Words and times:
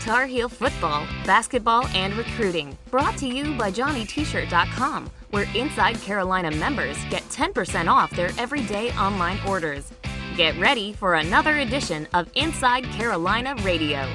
Tar 0.00 0.24
Heel 0.26 0.48
football, 0.48 1.06
basketball, 1.26 1.86
and 1.88 2.14
recruiting. 2.14 2.76
Brought 2.90 3.18
to 3.18 3.26
you 3.26 3.54
by 3.58 3.70
JohnnyT-shirt.com, 3.70 5.10
where 5.30 5.46
Inside 5.54 6.00
Carolina 6.00 6.50
members 6.52 6.96
get 7.10 7.22
10% 7.24 7.86
off 7.86 8.10
their 8.12 8.30
everyday 8.38 8.90
online 8.92 9.38
orders. 9.46 9.92
Get 10.38 10.58
ready 10.58 10.94
for 10.94 11.16
another 11.16 11.58
edition 11.58 12.08
of 12.14 12.30
Inside 12.34 12.84
Carolina 12.84 13.54
Radio. 13.62 14.08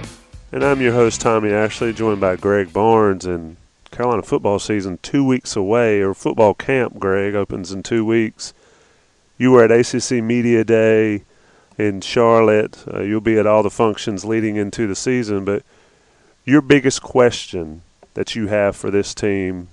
And 0.52 0.64
I'm 0.64 0.82
your 0.82 0.94
host, 0.94 1.22
Tommy 1.22 1.52
Ashley, 1.52 1.94
joined 1.94 2.20
by 2.20 2.36
Greg 2.36 2.74
Barnes. 2.74 3.26
And 3.26 3.58
Carolina 3.92 4.24
football 4.24 4.58
season 4.58 4.98
two 5.04 5.24
weeks 5.24 5.56
away, 5.56 6.02
or 6.02 6.16
football 6.16 6.56
camp, 6.56 6.98
Greg, 6.98 7.36
opens 7.36 7.72
in 7.72 7.84
two 7.84 8.04
weeks. 8.04 8.54
You 9.38 9.52
were 9.52 9.64
at 9.64 9.72
ACC 9.72 10.24
Media 10.24 10.64
Day 10.64 11.24
in 11.78 12.02
Charlotte. 12.02 12.84
Uh, 12.92 13.02
you'll 13.02 13.22
be 13.22 13.38
at 13.38 13.46
all 13.46 13.62
the 13.62 13.70
functions 13.70 14.26
leading 14.26 14.56
into 14.56 14.88
the 14.88 14.96
season, 14.96 15.46
but 15.46 15.64
your 16.46 16.62
biggest 16.62 17.02
question 17.02 17.82
that 18.14 18.36
you 18.36 18.48
have 18.48 18.76
for 18.76 18.92
this 18.92 19.14
team 19.14 19.68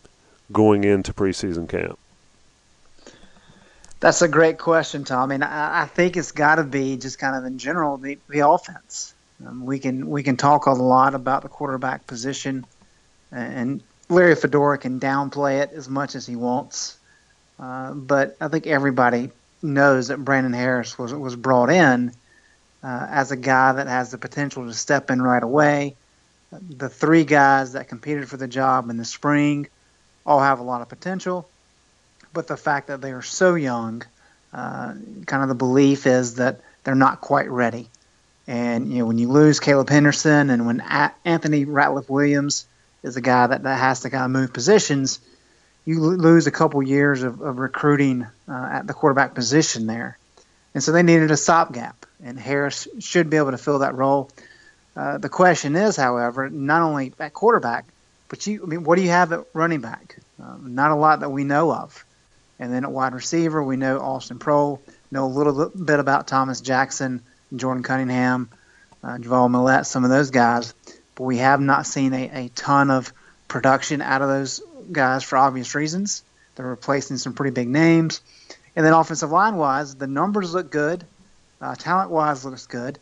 going 0.50 0.84
into 0.84 1.12
preseason 1.12 1.68
camp? 1.68 1.98
That's 4.00 4.20
a 4.20 4.28
great 4.28 4.58
question, 4.58 5.04
Tom. 5.04 5.30
I, 5.30 5.82
I 5.82 5.86
think 5.86 6.16
it's 6.16 6.32
got 6.32 6.56
to 6.56 6.64
be 6.64 6.96
just 6.96 7.18
kind 7.18 7.36
of 7.36 7.44
in 7.44 7.58
general 7.58 7.98
the, 7.98 8.18
the 8.28 8.40
offense. 8.40 9.14
Um, 9.46 9.64
we 9.64 9.78
can 9.78 10.08
we 10.08 10.22
can 10.22 10.36
talk 10.36 10.66
a 10.66 10.72
lot 10.72 11.14
about 11.14 11.42
the 11.42 11.48
quarterback 11.48 12.06
position, 12.06 12.66
and 13.30 13.80
Larry 14.08 14.34
Fedora 14.34 14.78
can 14.78 14.98
downplay 14.98 15.62
it 15.62 15.70
as 15.72 15.88
much 15.88 16.14
as 16.14 16.26
he 16.26 16.36
wants. 16.36 16.96
Uh, 17.58 17.92
but 17.92 18.36
I 18.40 18.48
think 18.48 18.66
everybody 18.66 19.30
knows 19.62 20.08
that 20.08 20.18
Brandon 20.24 20.52
Harris 20.52 20.98
was 20.98 21.14
was 21.14 21.36
brought 21.36 21.70
in 21.70 22.12
uh, 22.82 23.06
as 23.08 23.30
a 23.30 23.36
guy 23.36 23.72
that 23.72 23.86
has 23.86 24.10
the 24.10 24.18
potential 24.18 24.66
to 24.66 24.74
step 24.74 25.10
in 25.10 25.22
right 25.22 25.42
away, 25.42 25.94
the 26.60 26.88
three 26.88 27.24
guys 27.24 27.72
that 27.72 27.88
competed 27.88 28.28
for 28.28 28.36
the 28.36 28.48
job 28.48 28.90
in 28.90 28.96
the 28.96 29.04
spring 29.04 29.66
all 30.26 30.40
have 30.40 30.60
a 30.60 30.62
lot 30.62 30.82
of 30.82 30.88
potential, 30.88 31.48
but 32.32 32.46
the 32.46 32.56
fact 32.56 32.88
that 32.88 33.00
they 33.00 33.12
are 33.12 33.22
so 33.22 33.54
young, 33.54 34.02
uh, 34.52 34.94
kind 35.26 35.42
of 35.42 35.48
the 35.48 35.54
belief 35.54 36.06
is 36.06 36.36
that 36.36 36.60
they're 36.84 36.94
not 36.94 37.20
quite 37.20 37.50
ready. 37.50 37.88
And 38.46 38.92
you 38.92 38.98
know, 38.98 39.06
when 39.06 39.18
you 39.18 39.28
lose 39.28 39.60
Caleb 39.60 39.88
Henderson, 39.88 40.50
and 40.50 40.66
when 40.66 40.80
a- 40.80 41.14
Anthony 41.24 41.64
Ratliff 41.64 42.08
Williams 42.08 42.66
is 43.02 43.16
a 43.16 43.20
guy 43.20 43.46
that, 43.46 43.62
that 43.62 43.78
has 43.78 44.00
to 44.00 44.10
kind 44.10 44.24
of 44.24 44.30
move 44.30 44.52
positions, 44.52 45.20
you 45.84 46.00
lose 46.00 46.46
a 46.46 46.52
couple 46.52 46.82
years 46.82 47.22
of, 47.22 47.40
of 47.40 47.58
recruiting 47.58 48.26
uh, 48.48 48.68
at 48.72 48.86
the 48.86 48.94
quarterback 48.94 49.34
position 49.34 49.86
there. 49.86 50.18
And 50.74 50.82
so 50.82 50.92
they 50.92 51.02
needed 51.02 51.30
a 51.30 51.36
stopgap, 51.36 52.06
and 52.22 52.38
Harris 52.38 52.88
should 53.00 53.30
be 53.30 53.36
able 53.36 53.50
to 53.50 53.58
fill 53.58 53.80
that 53.80 53.94
role. 53.94 54.30
Uh, 54.96 55.18
the 55.18 55.28
question 55.28 55.74
is, 55.76 55.96
however, 55.96 56.50
not 56.50 56.82
only 56.82 57.12
at 57.18 57.32
quarterback, 57.32 57.86
but 58.28 58.46
you, 58.46 58.62
I 58.62 58.66
mean, 58.66 58.84
what 58.84 58.96
do 58.96 59.02
you 59.02 59.10
have 59.10 59.32
at 59.32 59.46
running 59.52 59.80
back? 59.80 60.18
Um, 60.42 60.74
not 60.74 60.90
a 60.90 60.94
lot 60.94 61.20
that 61.20 61.30
we 61.30 61.44
know 61.44 61.72
of. 61.72 62.04
And 62.58 62.72
then 62.72 62.84
at 62.84 62.92
wide 62.92 63.14
receiver, 63.14 63.62
we 63.62 63.76
know 63.76 63.98
Austin 63.98 64.38
Proehl, 64.38 64.78
know 65.10 65.24
a 65.24 65.26
little 65.26 65.68
bit 65.70 65.98
about 65.98 66.26
Thomas 66.26 66.60
Jackson, 66.60 67.22
Jordan 67.54 67.82
Cunningham, 67.82 68.50
uh, 69.02 69.18
Javal 69.18 69.50
Millette, 69.50 69.86
some 69.86 70.04
of 70.04 70.10
those 70.10 70.30
guys. 70.30 70.74
But 71.14 71.24
we 71.24 71.38
have 71.38 71.60
not 71.60 71.86
seen 71.86 72.14
a, 72.14 72.46
a 72.46 72.48
ton 72.54 72.90
of 72.90 73.12
production 73.48 74.00
out 74.00 74.22
of 74.22 74.28
those 74.28 74.62
guys 74.90 75.24
for 75.24 75.36
obvious 75.36 75.74
reasons. 75.74 76.22
They're 76.54 76.66
replacing 76.66 77.18
some 77.18 77.34
pretty 77.34 77.52
big 77.52 77.68
names. 77.68 78.20
And 78.76 78.86
then 78.86 78.92
offensive 78.92 79.30
line 79.30 79.56
wise, 79.56 79.94
the 79.94 80.06
numbers 80.06 80.54
look 80.54 80.70
good. 80.70 81.04
Uh, 81.60 81.74
talent 81.74 82.10
wise, 82.10 82.44
looks 82.44 82.66
good. 82.66 82.98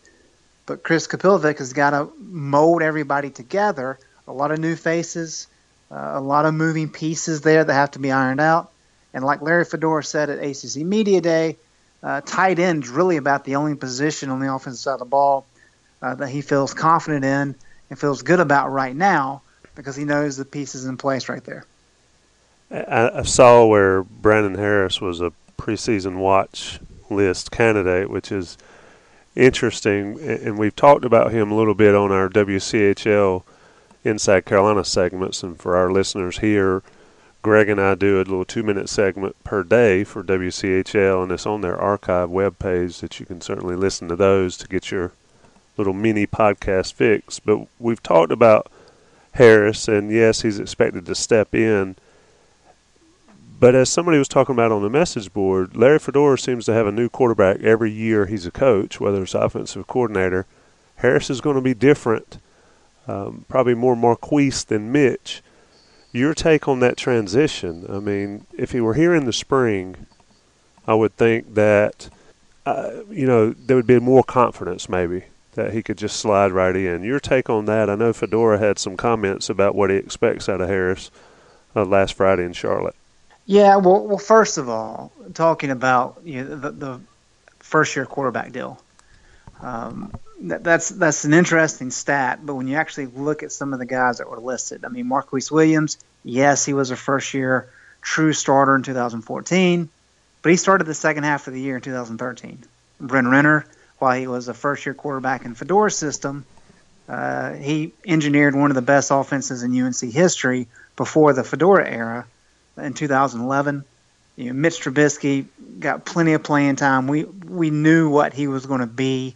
But 0.66 0.83
Chris 0.83 1.06
Kapilovic 1.06 1.58
has 1.58 1.72
got 1.72 1.91
to 1.91 2.11
mold 2.19 2.83
everybody 2.83 3.30
together. 3.30 3.98
A 4.28 4.33
lot 4.33 4.53
of 4.53 4.58
new 4.58 4.77
faces, 4.77 5.48
uh, 5.91 6.12
a 6.14 6.20
lot 6.20 6.47
of 6.47 6.55
moving 6.55 6.89
pieces 6.89 7.41
there 7.41 7.64
that 7.64 7.72
have 7.72 7.92
to 7.92 7.98
be 7.98 8.12
ironed 8.12 8.41
out. 8.41 8.70
And 9.12 9.25
like 9.25 9.42
Larry 9.42 9.64
Fedora 9.64 10.05
said 10.05 10.31
at 10.31 10.38
ACC 10.38 10.87
Media 10.87 11.20
Day, 11.20 11.56
uh, 12.03 12.20
tight 12.25 12.59
end 12.59 12.84
is 12.84 12.91
really 12.91 13.16
about 13.16 13.44
the 13.44 13.56
only 13.56 13.75
position 13.75 14.31
on 14.31 14.41
the 14.41 14.53
offensive 14.53 14.81
side 14.81 14.93
of 14.94 14.99
the 15.00 15.04
ball 15.04 15.47
uh, 16.00 16.15
that 16.15 16.28
he 16.28 16.41
feels 16.41 16.72
confident 16.72 17.25
in 17.25 17.54
and 17.91 17.99
feels 17.99 18.22
good 18.22 18.41
about 18.41 18.70
right 18.70 18.94
now 18.94 19.43
because 19.75 19.97
he 19.97 20.04
knows 20.04 20.37
the 20.37 20.44
pieces 20.44 20.84
in 20.84 20.97
place 20.97 21.28
right 21.28 21.44
there. 21.44 21.65
I, 22.70 23.22
saw 23.25 23.66
where 23.66 24.04
Brandon 24.04 24.54
Harris 24.54 25.00
was 25.00 25.20
a 25.20 25.32
preseason 25.59 26.19
watch 26.19 26.78
list 27.10 27.50
candidate, 27.50 28.09
which 28.09 28.31
is– 28.31 28.56
interesting, 29.37 30.19
and 30.21 30.59
we've 30.59 30.77
talked 30.77 31.05
about 31.05 31.33
him 31.33 31.51
a 31.51 31.57
little 31.57 31.75
bit 31.75 31.95
on 31.95 32.13
our 32.13 32.29
WCHL 32.29 33.43
Inside 34.05 34.45
Carolina 34.45 34.85
segments. 34.85 35.43
And 35.43 35.59
for 35.59 35.77
our 35.77 35.91
listeners 35.93 36.39
here, 36.39 36.83
Greg 37.43 37.69
and 37.69 37.81
I 37.81 37.95
do 37.95 38.17
a 38.17 38.19
little 38.19 38.45
two 38.45 38.63
minute 38.63 38.89
segment 38.89 39.37
per 39.45 39.63
day 39.63 40.05
for 40.05 40.23
WCHL, 40.23 41.23
and 41.23 41.33
it's 41.33 41.47
on 41.47 41.61
their 41.61 41.79
archive 41.79 42.31
web 42.31 42.59
page 42.59 43.01
that 43.01 43.19
you 43.19 43.27
can 43.27 43.41
certainly 43.41 43.77
listen 43.77 44.09
to 44.09 44.17
those 44.17 44.57
to 44.59 44.69
get 44.69 44.91
your 44.91 45.13
little 45.77 45.95
mini 45.95 46.27
podcast 46.27 46.93
fix. 46.93 47.41
But 47.41 47.67
we've 47.79 48.03
talked 48.03 48.33
about 48.33 48.71
Harris, 49.33 49.89
and 49.89 50.11
yes, 50.11 50.43
he's 50.43 50.59
expected 50.59 51.07
to 51.07 51.15
step 51.15 51.55
in 51.55 51.97
but 53.60 53.75
as 53.75 53.91
somebody 53.91 54.16
was 54.16 54.26
talking 54.26 54.54
about 54.54 54.72
on 54.72 54.82
the 54.82 54.88
message 54.88 55.32
board, 55.34 55.76
Larry 55.76 55.98
Fedora 55.98 56.38
seems 56.38 56.65
to 56.65 56.72
have 56.72 56.87
a 56.87 56.93
new 56.93 57.10
quarterback 57.10 57.60
every 57.60 57.93
year 57.93 58.25
he's 58.25 58.47
a 58.47 58.50
coach, 58.50 58.98
whether 58.98 59.22
it's 59.22 59.34
offensive 59.34 59.87
coordinator. 59.87 60.47
Harris 60.97 61.28
is 61.28 61.43
going 61.43 61.56
to 61.56 61.62
be 61.62 61.75
different, 61.75 62.38
um, 63.06 63.44
probably 63.49 63.75
more 63.75 63.94
Marquise 63.94 64.65
than 64.65 64.91
Mitch. 64.91 65.43
Your 66.10 66.32
take 66.32 66.66
on 66.66 66.81
that 66.81 66.97
transition? 66.97 67.87
I 67.88 68.00
mean, 68.00 68.47
if 68.56 68.72
he 68.72 68.81
were 68.81 68.94
here 68.94 69.15
in 69.15 69.26
the 69.26 69.32
spring, 69.32 70.06
I 70.87 70.94
would 70.94 71.15
think 71.16 71.54
that 71.54 72.09
uh, 72.65 73.03
you 73.10 73.26
know 73.26 73.50
there 73.50 73.76
would 73.76 73.87
be 73.87 74.00
more 74.00 74.25
confidence 74.25 74.88
maybe 74.88 75.25
that 75.53 75.72
he 75.72 75.82
could 75.82 75.99
just 75.99 76.16
slide 76.16 76.53
right 76.53 76.75
in. 76.75 77.03
Your 77.03 77.20
take 77.20 77.50
on 77.50 77.66
that? 77.66 77.91
I 77.91 77.94
know 77.94 78.12
Fedora 78.12 78.59
had 78.59 78.78
some 78.78 78.97
comments 78.97 79.50
about 79.50 79.75
what 79.75 79.91
he 79.91 79.97
expects 79.97 80.49
out 80.49 80.60
of 80.60 80.69
Harris 80.69 81.10
uh, 81.76 81.84
last 81.84 82.15
Friday 82.15 82.44
in 82.44 82.53
Charlotte. 82.53 82.97
Yeah, 83.50 83.78
well, 83.78 84.06
well, 84.06 84.16
first 84.16 84.59
of 84.59 84.69
all, 84.69 85.11
talking 85.34 85.72
about 85.72 86.21
you 86.22 86.44
know, 86.44 86.55
the, 86.55 86.71
the 86.71 87.00
first 87.59 87.97
year 87.97 88.06
quarterback 88.06 88.53
deal, 88.53 88.81
um, 89.61 90.12
that, 90.43 90.62
that's 90.62 90.91
that's 90.91 91.25
an 91.25 91.34
interesting 91.34 91.91
stat. 91.91 92.47
But 92.47 92.55
when 92.55 92.69
you 92.69 92.77
actually 92.77 93.06
look 93.06 93.43
at 93.43 93.50
some 93.50 93.72
of 93.72 93.81
the 93.81 93.87
guys 93.87 94.19
that 94.19 94.31
were 94.31 94.38
listed, 94.38 94.84
I 94.84 94.88
mean, 94.88 95.09
Marquise 95.09 95.50
Williams, 95.50 95.99
yes, 96.22 96.65
he 96.65 96.75
was 96.75 96.93
a 96.93 96.97
first 96.97 97.34
year 97.34 97.69
true 98.00 98.33
starter 98.33 98.77
in 98.77 98.84
2014, 98.84 99.88
but 100.43 100.50
he 100.50 100.55
started 100.55 100.84
the 100.84 100.94
second 100.94 101.25
half 101.25 101.49
of 101.49 101.53
the 101.53 101.61
year 101.61 101.75
in 101.75 101.82
2013. 101.82 102.62
Bryn 103.00 103.27
Renner, 103.27 103.67
while 103.99 104.17
he 104.17 104.28
was 104.28 104.47
a 104.47 104.55
first 104.55 104.87
year 104.87 104.94
quarterback 104.94 105.44
in 105.44 105.56
Fedora's 105.56 105.99
system, 105.99 106.44
uh, 107.09 107.55
he 107.55 107.94
engineered 108.06 108.55
one 108.55 108.71
of 108.71 108.77
the 108.77 108.81
best 108.81 109.11
offenses 109.11 109.65
in 109.65 109.77
UNC 109.77 109.99
history 110.03 110.69
before 110.94 111.32
the 111.32 111.43
Fedora 111.43 111.91
era 111.91 112.27
in 112.76 112.94
2011. 112.94 113.84
You 114.36 114.47
know, 114.47 114.53
Mitch 114.54 114.81
Trubisky 114.81 115.47
got 115.78 116.04
plenty 116.04 116.32
of 116.32 116.42
playing 116.42 116.76
time. 116.76 117.06
We 117.06 117.25
we 117.25 117.70
knew 117.70 118.08
what 118.08 118.32
he 118.32 118.47
was 118.47 118.66
going 118.66 118.81
to 118.81 118.86
be. 118.86 119.34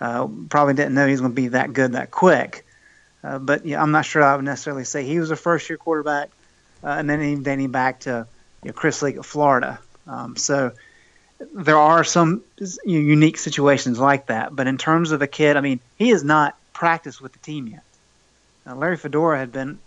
Uh, 0.00 0.26
probably 0.48 0.74
didn't 0.74 0.94
know 0.94 1.06
he 1.06 1.12
was 1.12 1.20
going 1.20 1.32
to 1.32 1.40
be 1.40 1.48
that 1.48 1.72
good 1.72 1.92
that 1.92 2.10
quick. 2.10 2.66
Uh, 3.22 3.38
but 3.38 3.64
yeah, 3.64 3.80
I'm 3.80 3.92
not 3.92 4.04
sure 4.04 4.22
I 4.22 4.34
would 4.34 4.44
necessarily 4.44 4.84
say 4.84 5.04
he 5.04 5.20
was 5.20 5.30
a 5.30 5.36
first 5.36 5.68
year 5.68 5.76
quarterback. 5.76 6.30
Uh, 6.82 6.88
and 6.88 7.08
then 7.08 7.20
he 7.20 7.36
dating 7.36 7.70
back 7.70 8.00
to 8.00 8.26
you 8.62 8.68
know, 8.68 8.72
Chris 8.72 9.00
Leak 9.02 9.16
of 9.16 9.26
Florida. 9.26 9.78
Um, 10.08 10.36
so 10.36 10.72
there 11.54 11.78
are 11.78 12.02
some 12.02 12.42
you 12.58 13.00
know, 13.00 13.06
unique 13.06 13.38
situations 13.38 13.98
like 13.98 14.26
that. 14.26 14.54
But 14.54 14.66
in 14.66 14.78
terms 14.78 15.12
of 15.12 15.22
a 15.22 15.26
kid, 15.26 15.56
I 15.56 15.60
mean, 15.60 15.80
he 15.96 16.08
has 16.08 16.24
not 16.24 16.56
practiced 16.72 17.20
with 17.20 17.32
the 17.32 17.38
team 17.38 17.68
yet. 17.68 17.84
Now, 18.66 18.76
Larry 18.76 18.96
Fedora 18.96 19.38
had 19.38 19.52
been 19.52 19.78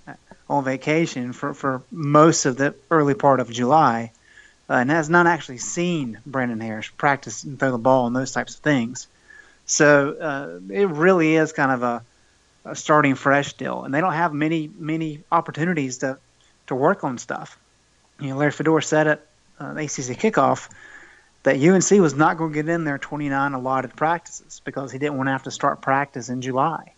on 0.50 0.64
vacation 0.64 1.34
for, 1.34 1.54
for 1.54 1.82
most 1.92 2.46
of 2.46 2.58
the 2.58 2.76
early 2.92 3.14
part 3.14 3.40
of 3.40 3.50
July 3.50 4.12
uh, 4.70 4.74
and 4.74 4.90
has 4.90 5.10
not 5.10 5.28
actually 5.28 5.58
seen 5.58 6.20
Brandon 6.26 6.60
Harris 6.60 6.88
practice 6.88 7.44
and 7.44 7.60
throw 7.60 7.72
the 7.72 7.78
ball 7.78 8.08
and 8.08 8.16
those 8.16 8.32
types 8.32 8.56
of 8.56 8.62
things. 8.62 9.08
So 9.66 10.14
uh, 10.14 10.74
it 10.74 10.88
really 10.90 11.36
is 11.36 11.52
kind 11.52 11.72
of 11.72 11.84
a, 11.84 12.04
a, 12.66 12.76
starting 12.76 13.16
fresh 13.16 13.54
deal, 13.54 13.84
and 13.84 13.94
they 13.94 14.02
don't 14.02 14.14
have 14.14 14.34
many 14.34 14.70
many 14.78 15.24
opportunities 15.32 16.00
to 16.00 16.20
to 16.68 16.76
work 16.76 17.04
on 17.04 17.18
stuff. 17.18 17.58
You 18.20 18.30
know, 18.30 18.38
Larry 18.38 18.52
Fedora 18.52 18.84
said 18.84 19.08
at 19.08 19.26
uh, 19.60 19.72
ACC 19.72 20.18
kickoff 20.20 20.70
that 21.44 21.62
UNC 21.62 21.90
was 22.02 22.16
not 22.16 22.38
going 22.38 22.52
to 22.52 22.56
get 22.56 22.70
in 22.70 22.84
their 22.84 22.98
29 22.98 23.54
allotted 23.54 23.96
practices 23.96 24.62
because 24.66 24.92
he 24.92 25.00
didn't 25.00 25.18
want 25.18 25.28
to 25.28 25.32
have 25.32 25.44
to 25.44 25.52
start 25.52 25.82
practice 25.82 26.30
in 26.30 26.42
July. 26.42 26.94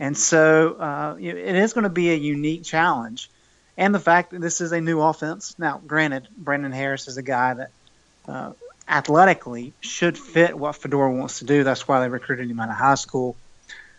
And 0.00 0.16
so 0.16 0.76
uh, 0.80 1.16
it 1.20 1.36
is 1.36 1.74
going 1.74 1.84
to 1.84 1.90
be 1.90 2.10
a 2.10 2.14
unique 2.14 2.64
challenge. 2.64 3.30
And 3.76 3.94
the 3.94 4.00
fact 4.00 4.30
that 4.30 4.40
this 4.40 4.62
is 4.62 4.72
a 4.72 4.80
new 4.80 5.00
offense. 5.00 5.54
Now, 5.58 5.80
granted, 5.86 6.26
Brandon 6.36 6.72
Harris 6.72 7.06
is 7.06 7.18
a 7.18 7.22
guy 7.22 7.54
that 7.54 7.70
uh, 8.26 8.52
athletically 8.88 9.74
should 9.80 10.18
fit 10.18 10.58
what 10.58 10.76
Fedora 10.76 11.12
wants 11.12 11.40
to 11.40 11.44
do. 11.44 11.64
That's 11.64 11.86
why 11.86 12.00
they 12.00 12.08
recruited 12.08 12.50
him 12.50 12.58
out 12.60 12.70
of 12.70 12.76
high 12.76 12.94
school. 12.94 13.36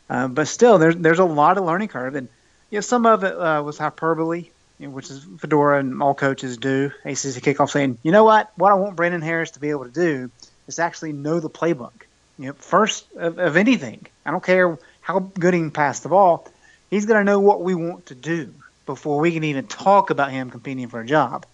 Uh, 0.10 0.28
but 0.28 0.48
still, 0.48 0.80
there's 0.80 0.98
there's 0.98 1.20
a 1.20 1.26
lot 1.26 1.58
of 1.58 1.64
learning 1.64 1.88
curve, 1.88 2.16
and 2.16 2.28
you 2.70 2.78
know 2.78 2.82
some 2.82 3.06
of 3.06 3.24
it 3.24 3.34
uh, 3.34 3.62
was 3.64 3.78
hyperbole, 3.78 4.50
you 4.78 4.88
know, 4.88 4.94
which 4.94 5.10
is 5.10 5.26
Fedora 5.38 5.80
and 5.80 6.02
all 6.02 6.14
coaches 6.14 6.58
do. 6.58 6.92
ACC 7.06 7.42
kickoff 7.42 7.70
saying, 7.70 7.98
you 8.04 8.12
know 8.12 8.26
what, 8.26 8.52
what 8.58 8.72
I 8.72 8.76
want 8.76 8.96
Brandon 8.98 9.22
Harris 9.22 9.52
to 9.52 9.60
be 9.60 9.70
able 9.70 9.86
to 9.86 9.92
do 9.92 10.30
is 10.68 10.80
actually 10.80 11.14
know 11.14 11.40
the 11.40 11.50
playbook. 11.50 11.94
You 12.38 12.48
know, 12.48 12.54
first 12.54 13.06
of, 13.16 13.40
of 13.40 13.56
anything, 13.56 14.06
I 14.26 14.32
don't 14.32 14.44
care 14.44 14.78
how 15.02 15.20
good 15.20 15.54
he 15.54 15.60
can 15.60 15.72
pass 15.72 16.00
the 16.00 16.10
ball, 16.10 16.48
he's 16.90 17.06
going 17.06 17.20
to 17.20 17.24
know 17.24 17.40
what 17.40 17.62
we 17.62 17.76
want 17.76 18.08
to 18.08 18.16
do 18.16 18.54
before 18.86 19.20
we 19.20 19.32
can 19.32 19.44
even 19.44 19.68
talk 19.68 20.10
about 20.10 20.32
him 20.32 20.50
competing 20.50 20.88
for 20.88 21.02
a 21.02 21.06
job. 21.06 21.46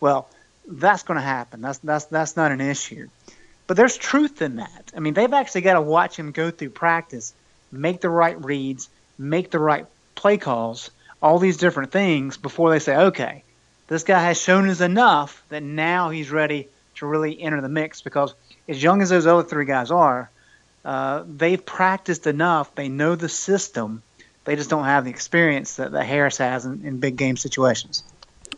Well, 0.00 0.28
that's 0.66 1.02
going 1.02 1.16
to 1.16 1.22
happen. 1.22 1.60
That's 1.60 1.78
that's 1.78 2.04
that's 2.06 2.36
not 2.36 2.52
an 2.52 2.60
issue. 2.60 3.08
But 3.66 3.76
there's 3.76 3.96
truth 3.96 4.42
in 4.42 4.56
that. 4.56 4.92
I 4.96 5.00
mean, 5.00 5.14
they've 5.14 5.32
actually 5.32 5.60
got 5.60 5.74
to 5.74 5.80
watch 5.80 6.18
him 6.18 6.32
go 6.32 6.50
through 6.50 6.70
practice, 6.70 7.34
make 7.70 8.00
the 8.00 8.08
right 8.08 8.42
reads, 8.44 8.88
make 9.18 9.50
the 9.50 9.58
right 9.58 9.86
play 10.14 10.38
calls, 10.38 10.90
all 11.22 11.38
these 11.38 11.56
different 11.56 11.92
things 11.92 12.36
before 12.36 12.70
they 12.70 12.78
say, 12.78 12.96
okay, 12.96 13.44
this 13.86 14.02
guy 14.02 14.20
has 14.20 14.40
shown 14.40 14.68
us 14.68 14.80
enough 14.80 15.42
that 15.50 15.62
now 15.62 16.10
he's 16.10 16.30
ready 16.30 16.68
to 16.96 17.06
really 17.06 17.40
enter 17.40 17.60
the 17.60 17.68
mix. 17.68 18.02
Because 18.02 18.34
as 18.68 18.82
young 18.82 19.02
as 19.02 19.10
those 19.10 19.26
other 19.26 19.44
three 19.44 19.66
guys 19.66 19.90
are, 19.90 20.30
uh, 20.84 21.24
they've 21.26 21.64
practiced 21.64 22.26
enough. 22.26 22.74
They 22.74 22.88
know 22.88 23.14
the 23.14 23.28
system. 23.28 24.02
They 24.44 24.56
just 24.56 24.70
don't 24.70 24.84
have 24.84 25.04
the 25.04 25.10
experience 25.10 25.76
that, 25.76 25.92
that 25.92 26.04
Harris 26.04 26.38
has 26.38 26.64
in, 26.64 26.84
in 26.84 26.98
big 26.98 27.16
game 27.16 27.36
situations. 27.36 28.02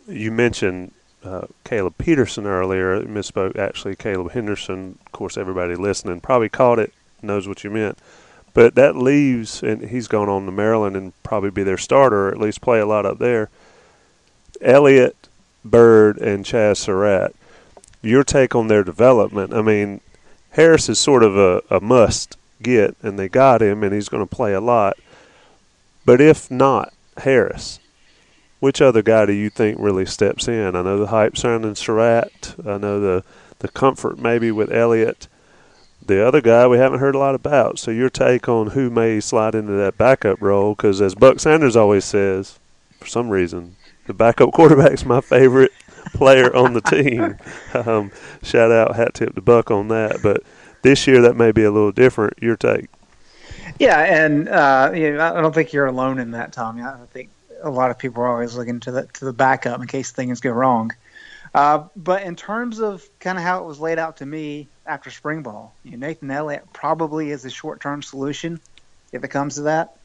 You 0.07 0.31
mentioned 0.31 0.93
uh, 1.23 1.47
Caleb 1.63 1.97
Peterson 1.97 2.45
earlier. 2.45 3.01
Misspoke. 3.01 3.57
Actually, 3.57 3.95
Caleb 3.95 4.31
Henderson. 4.31 4.97
Of 5.05 5.11
course, 5.11 5.37
everybody 5.37 5.75
listening 5.75 6.21
probably 6.21 6.49
caught 6.49 6.79
it, 6.79 6.93
knows 7.21 7.47
what 7.47 7.63
you 7.63 7.69
meant. 7.69 7.97
But 8.53 8.75
that 8.75 8.95
leaves, 8.95 9.63
and 9.63 9.89
he's 9.89 10.07
gone 10.07 10.29
on 10.29 10.45
to 10.45 10.51
Maryland 10.51 10.95
and 10.95 11.11
probably 11.23 11.49
be 11.49 11.63
their 11.63 11.77
starter, 11.77 12.27
or 12.27 12.31
at 12.31 12.39
least 12.39 12.61
play 12.61 12.79
a 12.79 12.85
lot 12.85 13.05
up 13.05 13.17
there. 13.17 13.49
Elliott, 14.61 15.27
Bird, 15.65 16.17
and 16.17 16.45
Chaz 16.45 16.77
Surratt. 16.77 17.35
Your 18.01 18.23
take 18.23 18.53
on 18.53 18.67
their 18.67 18.83
development? 18.83 19.53
I 19.53 19.61
mean, 19.61 20.01
Harris 20.53 20.87
is 20.87 20.99
sort 20.99 21.23
of 21.23 21.35
a, 21.35 21.61
a 21.69 21.79
must 21.79 22.37
get, 22.61 22.95
and 23.01 23.17
they 23.17 23.27
got 23.27 23.61
him, 23.61 23.83
and 23.83 23.93
he's 23.93 24.09
going 24.09 24.25
to 24.25 24.35
play 24.35 24.53
a 24.53 24.61
lot. 24.61 24.97
But 26.05 26.21
if 26.21 26.49
not 26.51 26.93
Harris, 27.17 27.79
which 28.59 28.81
other 28.81 29.01
guy 29.01 29.25
do 29.25 29.33
you 29.33 29.49
think 29.49 29.77
really 29.79 30.05
steps 30.05 30.47
in? 30.47 30.75
I 30.75 30.81
know 30.81 30.99
the 30.99 31.07
hype 31.07 31.37
surrounding 31.37 31.75
Surratt. 31.75 32.55
I 32.65 32.77
know 32.77 32.99
the 32.99 33.23
the 33.59 33.67
comfort 33.69 34.19
maybe 34.19 34.51
with 34.51 34.71
Elliott. 34.71 35.27
The 36.05 36.25
other 36.25 36.41
guy 36.41 36.67
we 36.67 36.77
haven't 36.77 36.99
heard 36.99 37.15
a 37.15 37.19
lot 37.19 37.33
about. 37.33 37.79
So 37.79 37.91
your 37.91 38.09
take 38.09 38.47
on 38.47 38.67
who 38.71 38.89
may 38.89 39.21
slide 39.21 39.55
into 39.55 39.71
that 39.73 39.97
backup 39.97 40.41
role? 40.41 40.75
Because 40.75 41.01
as 41.01 41.15
Buck 41.15 41.39
Sanders 41.39 41.77
always 41.77 42.03
says, 42.03 42.59
for 42.99 43.07
some 43.07 43.29
reason, 43.29 43.77
the 44.05 44.13
backup 44.13 44.51
quarterback's 44.53 45.05
my 45.05 45.21
favorite 45.21 45.71
player 46.13 46.55
on 46.55 46.73
the 46.73 46.81
team. 46.81 47.37
Um, 47.73 48.11
shout 48.43 48.71
out, 48.71 48.95
hat 48.95 49.15
tip 49.15 49.33
to 49.33 49.41
Buck 49.41 49.71
on 49.71 49.87
that. 49.87 50.21
But 50.21 50.43
this 50.83 51.07
year 51.07 51.21
that 51.21 51.35
may 51.35 51.51
be 51.51 51.63
a 51.63 51.71
little 51.71 51.91
different. 51.91 52.35
Your 52.39 52.55
take? 52.55 52.85
Yeah, 53.79 53.99
and 53.99 54.47
uh, 54.47 54.91
you 54.93 55.13
know, 55.13 55.35
I 55.35 55.41
don't 55.41 55.55
think 55.55 55.73
you're 55.73 55.87
alone 55.87 56.19
in 56.19 56.31
that, 56.31 56.53
Tommy. 56.53 56.83
I 56.83 56.97
think 57.11 57.29
a 57.63 57.69
lot 57.71 57.89
of 57.89 57.97
people 57.97 58.21
are 58.21 58.27
always 58.27 58.55
looking 58.55 58.79
to 58.81 58.91
the 58.91 59.07
to 59.13 59.25
the 59.25 59.33
backup 59.33 59.81
in 59.81 59.87
case 59.87 60.11
things 60.11 60.39
go 60.39 60.51
wrong. 60.51 60.91
Uh, 61.55 61.85
but 61.95 62.23
in 62.23 62.35
terms 62.35 62.79
of 62.79 63.07
kind 63.19 63.37
of 63.37 63.43
how 63.43 63.63
it 63.63 63.67
was 63.67 63.79
laid 63.79 63.97
out 63.97 64.17
to 64.17 64.25
me 64.25 64.67
after 64.85 65.09
spring 65.09 65.41
ball, 65.41 65.73
you 65.83 65.91
know, 65.91 66.07
Nathan 66.07 66.29
Elliott 66.29 66.71
probably 66.73 67.31
is 67.31 67.45
a 67.45 67.49
short 67.49 67.81
term 67.81 68.03
solution 68.03 68.59
if 69.11 69.23
it 69.23 69.29
comes 69.29 69.55
to 69.55 69.61
that, 69.61 69.95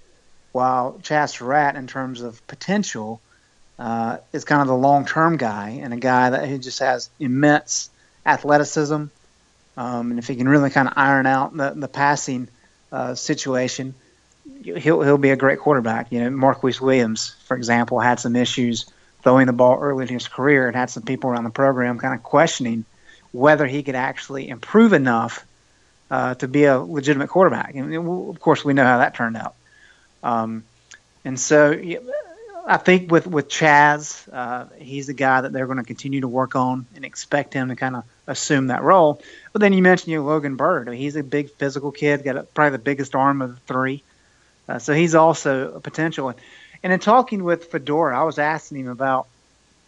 while 0.53 0.99
Chaz 1.03 1.31
Surratt, 1.31 1.77
in 1.77 1.87
terms 1.87 2.21
of 2.21 2.47
potential, 2.47 3.21
uh, 3.79 4.19
is 4.33 4.45
kind 4.45 4.61
of 4.63 4.69
the 4.69 4.77
long 4.77 5.05
term 5.05 5.37
guy 5.37 5.81
and 5.83 5.93
a 5.95 5.97
guy 5.97 6.31
that 6.31 6.49
who 6.49 6.59
just 6.59 6.81
has 6.81 7.11
immense 7.19 7.91
athleticism. 8.27 9.05
Um, 9.77 10.11
and 10.11 10.19
if 10.19 10.27
he 10.27 10.35
can 10.35 10.49
really 10.49 10.71
kind 10.71 10.89
of 10.89 10.95
iron 10.97 11.27
out 11.27 11.57
the, 11.57 11.71
the 11.71 11.89
passing 11.89 12.49
uh, 12.91 13.15
situation, 13.15 13.95
he'll 14.65 15.03
he'll 15.03 15.19
be 15.19 15.31
a 15.31 15.37
great 15.37 15.61
quarterback. 15.61 16.11
You 16.11 16.21
know, 16.21 16.31
Marquise 16.31 16.81
Williams, 16.81 17.37
for 17.45 17.57
example, 17.57 18.01
had 18.01 18.19
some 18.19 18.35
issues 18.35 18.87
throwing 19.23 19.47
the 19.47 19.53
ball 19.53 19.79
early 19.81 20.05
in 20.05 20.09
his 20.09 20.29
career 20.29 20.67
and 20.67 20.77
had 20.77 20.91
some 20.91 21.03
people 21.03 21.31
around 21.31 21.45
the 21.45 21.51
program 21.51 21.99
kind 21.99 22.15
of 22.15 22.23
questioning 22.23 22.85
whether 23.33 23.67
he 23.67 23.83
could 23.83 23.95
actually 23.95 24.49
improve 24.49 24.93
enough 24.93 25.45
uh, 26.11 26.35
to 26.37 26.49
be 26.49 26.65
a 26.65 26.79
legitimate 26.79 27.29
quarterback. 27.29 27.75
And 27.75 27.95
of 27.95 28.41
course, 28.41 28.65
we 28.65 28.73
know 28.73 28.85
how 28.85 28.99
that 28.99 29.15
turned 29.15 29.37
out. 29.37 29.55
Um, 30.23 30.65
and 31.25 31.39
so 31.39 31.73
I 32.69 32.77
think 32.77 33.11
with 33.11 33.27
with 33.27 33.49
Chaz, 33.49 34.29
uh, 34.31 34.67
he's 34.79 35.07
the 35.07 35.15
guy 35.15 35.41
that 35.41 35.55
they're 35.55 35.65
going 35.65 35.79
to 35.79 35.85
continue 35.85 36.21
to 36.21 36.29
work 36.29 36.55
on 36.55 36.85
and 36.95 37.03
expect 37.03 37.55
him 37.55 37.69
to 37.69 37.77
kind 37.77 37.97
of 37.97 38.05
assume 38.27 38.67
that 38.67 38.83
role. 38.83 39.23
But 39.55 39.63
then 39.63 39.73
you 39.73 39.81
mentioned 39.81 40.13
you 40.13 40.19
know, 40.19 40.27
Logan 40.27 40.57
Bird. 40.57 40.87
I 40.87 40.91
mean, 40.91 41.01
he's 41.01 41.17
a 41.17 41.23
big 41.23 41.51
physical 41.53 41.91
kid, 41.91 42.23
got 42.25 42.37
a, 42.37 42.43
probably 42.43 42.73
the 42.73 42.83
biggest 42.83 43.15
arm 43.15 43.41
of 43.41 43.55
the 43.55 43.61
three. 43.63 44.03
Uh, 44.69 44.79
so 44.79 44.93
he's 44.93 45.15
also 45.15 45.73
a 45.73 45.81
potential. 45.81 46.35
And 46.83 46.93
in 46.93 47.01
talking 47.01 47.43
with 47.43 47.71
Fedora, 47.71 48.21
I 48.21 48.25
was 48.25 48.39
asking 48.39 48.81
him 48.81 48.89
about 48.89 49.29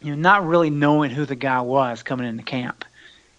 you 0.00 0.16
know 0.16 0.20
not 0.20 0.46
really 0.46 0.70
knowing 0.70 1.10
who 1.10 1.26
the 1.26 1.36
guy 1.36 1.60
was 1.60 2.02
coming 2.02 2.26
into 2.26 2.44
camp, 2.44 2.86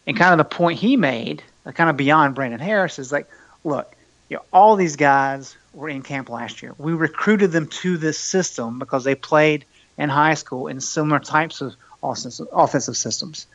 and 0.06 0.16
kind 0.16 0.34
of 0.34 0.38
the 0.38 0.56
point 0.56 0.78
he 0.78 0.98
made, 0.98 1.42
uh, 1.66 1.72
kind 1.72 1.90
of 1.90 1.98
beyond 1.98 2.36
Brandon 2.36 2.60
Harris, 2.60 3.00
is 3.00 3.12
like, 3.12 3.28
look, 3.64 3.92
you 4.30 4.38
know, 4.38 4.44
all 4.54 4.76
these 4.76 4.98
guys 4.98 5.58
were 5.74 5.90
in 5.90 6.02
camp 6.02 6.30
last 6.30 6.62
year. 6.62 6.74
We 6.78 6.94
recruited 6.94 7.52
them 7.52 7.68
to 7.68 7.98
this 7.98 8.18
system 8.18 8.80
because 8.80 9.04
they 9.04 9.16
played 9.16 9.66
in 9.98 10.10
high 10.10 10.34
school 10.34 10.68
in 10.68 10.82
similar 10.82 11.20
types 11.20 11.62
of 11.62 11.76
offensive 12.04 12.98
systems. 12.98 13.46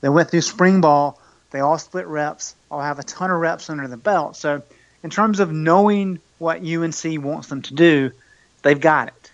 They 0.00 0.08
went 0.08 0.30
through 0.30 0.42
spring 0.42 0.80
ball. 0.80 1.20
They 1.50 1.60
all 1.60 1.78
split 1.78 2.06
reps. 2.06 2.54
All 2.70 2.80
have 2.80 2.98
a 2.98 3.02
ton 3.02 3.30
of 3.30 3.40
reps 3.40 3.70
under 3.70 3.88
the 3.88 3.96
belt. 3.96 4.36
So, 4.36 4.62
in 5.02 5.10
terms 5.10 5.40
of 5.40 5.52
knowing 5.52 6.20
what 6.38 6.62
UNC 6.62 7.22
wants 7.22 7.48
them 7.48 7.62
to 7.62 7.74
do, 7.74 8.10
they've 8.62 8.80
got 8.80 9.08
it. 9.08 9.30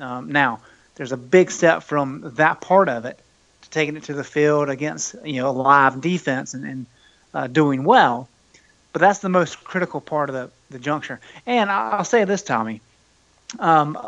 Um, 0.00 0.32
now, 0.32 0.60
there's 0.96 1.12
a 1.12 1.16
big 1.16 1.50
step 1.50 1.82
from 1.82 2.32
that 2.36 2.60
part 2.60 2.88
of 2.88 3.04
it 3.04 3.18
to 3.62 3.70
taking 3.70 3.96
it 3.96 4.04
to 4.04 4.14
the 4.14 4.24
field 4.24 4.68
against 4.68 5.14
you 5.24 5.40
know 5.40 5.50
a 5.50 5.52
live 5.52 6.00
defense 6.00 6.54
and, 6.54 6.64
and 6.64 6.86
uh, 7.34 7.46
doing 7.46 7.84
well. 7.84 8.28
But 8.92 9.00
that's 9.00 9.20
the 9.20 9.28
most 9.28 9.64
critical 9.64 10.00
part 10.00 10.28
of 10.28 10.34
the, 10.34 10.50
the 10.72 10.78
juncture. 10.78 11.20
And 11.46 11.70
I'll 11.70 12.04
say 12.04 12.24
this, 12.24 12.42
Tommy. 12.42 12.80
Um, 13.58 13.98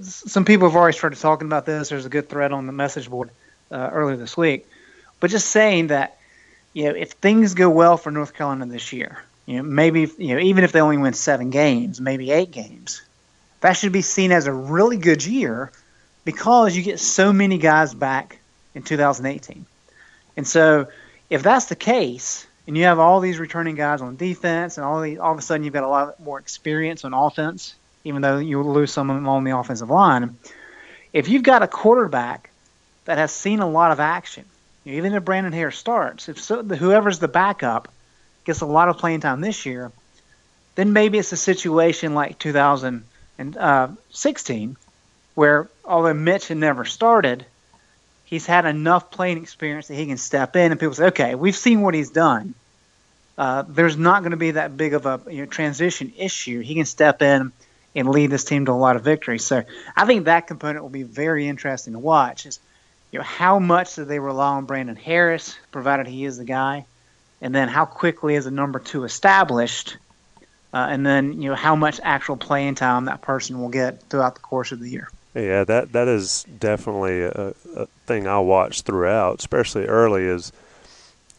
some 0.00 0.44
people 0.44 0.68
have 0.68 0.76
already 0.76 0.96
started 0.96 1.18
talking 1.18 1.46
about 1.46 1.66
this. 1.66 1.88
There's 1.88 2.06
a 2.06 2.10
good 2.10 2.28
thread 2.28 2.52
on 2.52 2.66
the 2.66 2.72
message 2.72 3.08
board 3.08 3.30
uh, 3.70 3.90
earlier 3.92 4.16
this 4.16 4.36
week. 4.36 4.66
But 5.20 5.30
just 5.30 5.48
saying 5.48 5.88
that, 5.88 6.18
you 6.72 6.84
know, 6.84 6.94
if 6.94 7.12
things 7.12 7.54
go 7.54 7.68
well 7.70 7.96
for 7.96 8.10
North 8.10 8.34
Carolina 8.34 8.66
this 8.66 8.92
year, 8.92 9.22
you 9.46 9.56
know, 9.56 9.62
maybe 9.62 10.10
you 10.18 10.34
know, 10.34 10.40
even 10.40 10.64
if 10.64 10.72
they 10.72 10.80
only 10.80 10.98
win 10.98 11.14
seven 11.14 11.50
games, 11.50 12.00
maybe 12.00 12.30
eight 12.30 12.50
games, 12.50 13.02
that 13.60 13.72
should 13.72 13.92
be 13.92 14.02
seen 14.02 14.30
as 14.30 14.46
a 14.46 14.52
really 14.52 14.98
good 14.98 15.24
year 15.24 15.72
because 16.24 16.76
you 16.76 16.82
get 16.82 17.00
so 17.00 17.32
many 17.32 17.58
guys 17.58 17.94
back 17.94 18.38
in 18.74 18.82
2018. 18.82 19.64
And 20.36 20.46
so, 20.46 20.88
if 21.30 21.42
that's 21.42 21.66
the 21.66 21.76
case, 21.76 22.46
and 22.68 22.76
you 22.76 22.84
have 22.84 22.98
all 22.98 23.20
these 23.20 23.38
returning 23.38 23.76
guys 23.76 24.02
on 24.02 24.16
defense, 24.16 24.76
and 24.76 24.84
all 24.84 25.00
the, 25.00 25.16
all 25.18 25.32
of 25.32 25.38
a 25.38 25.42
sudden 25.42 25.64
you've 25.64 25.72
got 25.72 25.84
a 25.84 25.88
lot 25.88 26.20
more 26.20 26.38
experience 26.38 27.02
on 27.02 27.14
offense, 27.14 27.74
even 28.04 28.20
though 28.20 28.36
you 28.36 28.62
lose 28.62 28.92
some 28.92 29.08
of 29.08 29.16
them 29.16 29.26
on 29.26 29.42
the 29.42 29.56
offensive 29.56 29.88
line. 29.88 30.36
If 31.14 31.30
you've 31.30 31.42
got 31.42 31.62
a 31.62 31.66
quarterback 31.66 32.50
that 33.06 33.16
has 33.16 33.32
seen 33.32 33.60
a 33.60 33.66
lot 33.66 33.90
of 33.90 34.00
action, 34.00 34.44
even 34.84 35.14
if 35.14 35.24
Brandon 35.24 35.54
Harris 35.54 35.78
starts, 35.78 36.28
if 36.28 36.38
so, 36.38 36.62
whoever's 36.62 37.20
the 37.20 37.26
backup 37.26 37.88
gets 38.44 38.60
a 38.60 38.66
lot 38.66 38.90
of 38.90 38.98
playing 38.98 39.20
time 39.20 39.40
this 39.40 39.64
year, 39.64 39.90
then 40.74 40.92
maybe 40.92 41.16
it's 41.16 41.32
a 41.32 41.38
situation 41.38 42.14
like 42.14 42.38
2016 42.38 43.56
uh, 43.58 44.74
where 45.34 45.70
although 45.86 46.12
Mitch 46.12 46.48
had 46.48 46.58
never 46.58 46.84
started, 46.84 47.46
he's 48.28 48.44
had 48.44 48.66
enough 48.66 49.10
playing 49.10 49.38
experience 49.38 49.88
that 49.88 49.94
he 49.94 50.04
can 50.04 50.18
step 50.18 50.54
in 50.54 50.70
and 50.70 50.78
people 50.78 50.94
say, 50.94 51.06
okay, 51.06 51.34
we've 51.34 51.56
seen 51.56 51.80
what 51.80 51.94
he's 51.94 52.10
done. 52.10 52.52
Uh, 53.38 53.64
there's 53.66 53.96
not 53.96 54.20
going 54.20 54.32
to 54.32 54.36
be 54.36 54.50
that 54.50 54.76
big 54.76 54.92
of 54.92 55.06
a 55.06 55.20
you 55.30 55.38
know, 55.38 55.46
transition 55.46 56.12
issue. 56.18 56.60
He 56.60 56.74
can 56.74 56.84
step 56.84 57.22
in 57.22 57.52
and 57.94 58.08
lead 58.10 58.30
this 58.30 58.44
team 58.44 58.66
to 58.66 58.72
a 58.72 58.74
lot 58.74 58.96
of 58.96 59.02
victories. 59.02 59.46
So 59.46 59.64
I 59.96 60.04
think 60.04 60.26
that 60.26 60.46
component 60.46 60.82
will 60.82 60.90
be 60.90 61.04
very 61.04 61.48
interesting 61.48 61.94
to 61.94 61.98
watch. 61.98 62.44
Is 62.44 62.60
you 63.12 63.18
know 63.18 63.24
how 63.24 63.58
much 63.58 63.94
do 63.94 64.04
they 64.04 64.18
rely 64.18 64.56
on 64.56 64.66
Brandon 64.66 64.96
Harris, 64.96 65.56
provided 65.72 66.06
he 66.06 66.26
is 66.26 66.36
the 66.36 66.44
guy, 66.44 66.84
and 67.40 67.54
then 67.54 67.68
how 67.68 67.86
quickly 67.86 68.34
is 68.34 68.44
a 68.44 68.50
number 68.50 68.78
two 68.78 69.04
established, 69.04 69.96
uh, 70.74 70.88
and 70.90 71.06
then 71.06 71.40
you 71.40 71.48
know 71.48 71.56
how 71.56 71.76
much 71.76 71.98
actual 72.02 72.36
playing 72.36 72.74
time 72.74 73.06
that 73.06 73.22
person 73.22 73.58
will 73.58 73.70
get 73.70 74.02
throughout 74.10 74.34
the 74.34 74.42
course 74.42 74.72
of 74.72 74.80
the 74.80 74.90
year. 74.90 75.08
Yeah, 75.34 75.64
that 75.64 75.92
that 75.92 76.08
is 76.08 76.44
definitely 76.58 77.22
a, 77.22 77.54
a 77.76 77.86
thing 78.06 78.26
I 78.26 78.38
watch 78.38 78.82
throughout, 78.82 79.38
especially 79.38 79.84
early. 79.84 80.24
Is 80.24 80.52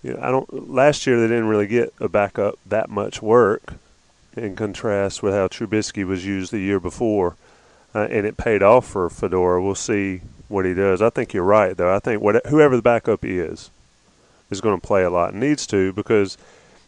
you 0.04 0.14
know, 0.14 0.20
I 0.22 0.30
don't. 0.30 0.70
Last 0.70 1.06
year 1.08 1.20
they 1.20 1.28
didn't 1.28 1.48
really 1.48 1.68
get 1.68 1.94
a 2.00 2.08
backup 2.08 2.60
that 2.66 2.90
much 2.90 3.22
work, 3.22 3.74
in 4.36 4.56
contrast 4.56 5.22
with 5.22 5.34
how 5.34 5.48
Trubisky 5.48 6.06
was 6.06 6.26
used 6.26 6.52
the 6.52 6.60
year 6.60 6.80
before, 6.80 7.36
uh, 7.94 8.08
and 8.10 8.26
it 8.26 8.38
paid 8.38 8.64
off 8.64 8.88
for 8.88 9.10
Fedora. 9.10 9.62
We'll 9.62 9.76
see 9.76 10.22
what 10.48 10.66
he 10.66 10.74
does. 10.74 11.02
I 11.02 11.10
think 11.10 11.34
you're 11.34 11.44
right, 11.44 11.76
though. 11.76 11.94
I 11.94 12.00
think 12.00 12.22
what, 12.22 12.46
whoever 12.48 12.76
the 12.76 12.82
backup 12.82 13.24
is 13.24 13.70
is 14.50 14.62
going 14.62 14.80
to 14.80 14.86
play 14.86 15.04
a 15.04 15.10
lot, 15.10 15.32
and 15.32 15.40
needs 15.40 15.68
to, 15.68 15.94
because 15.94 16.38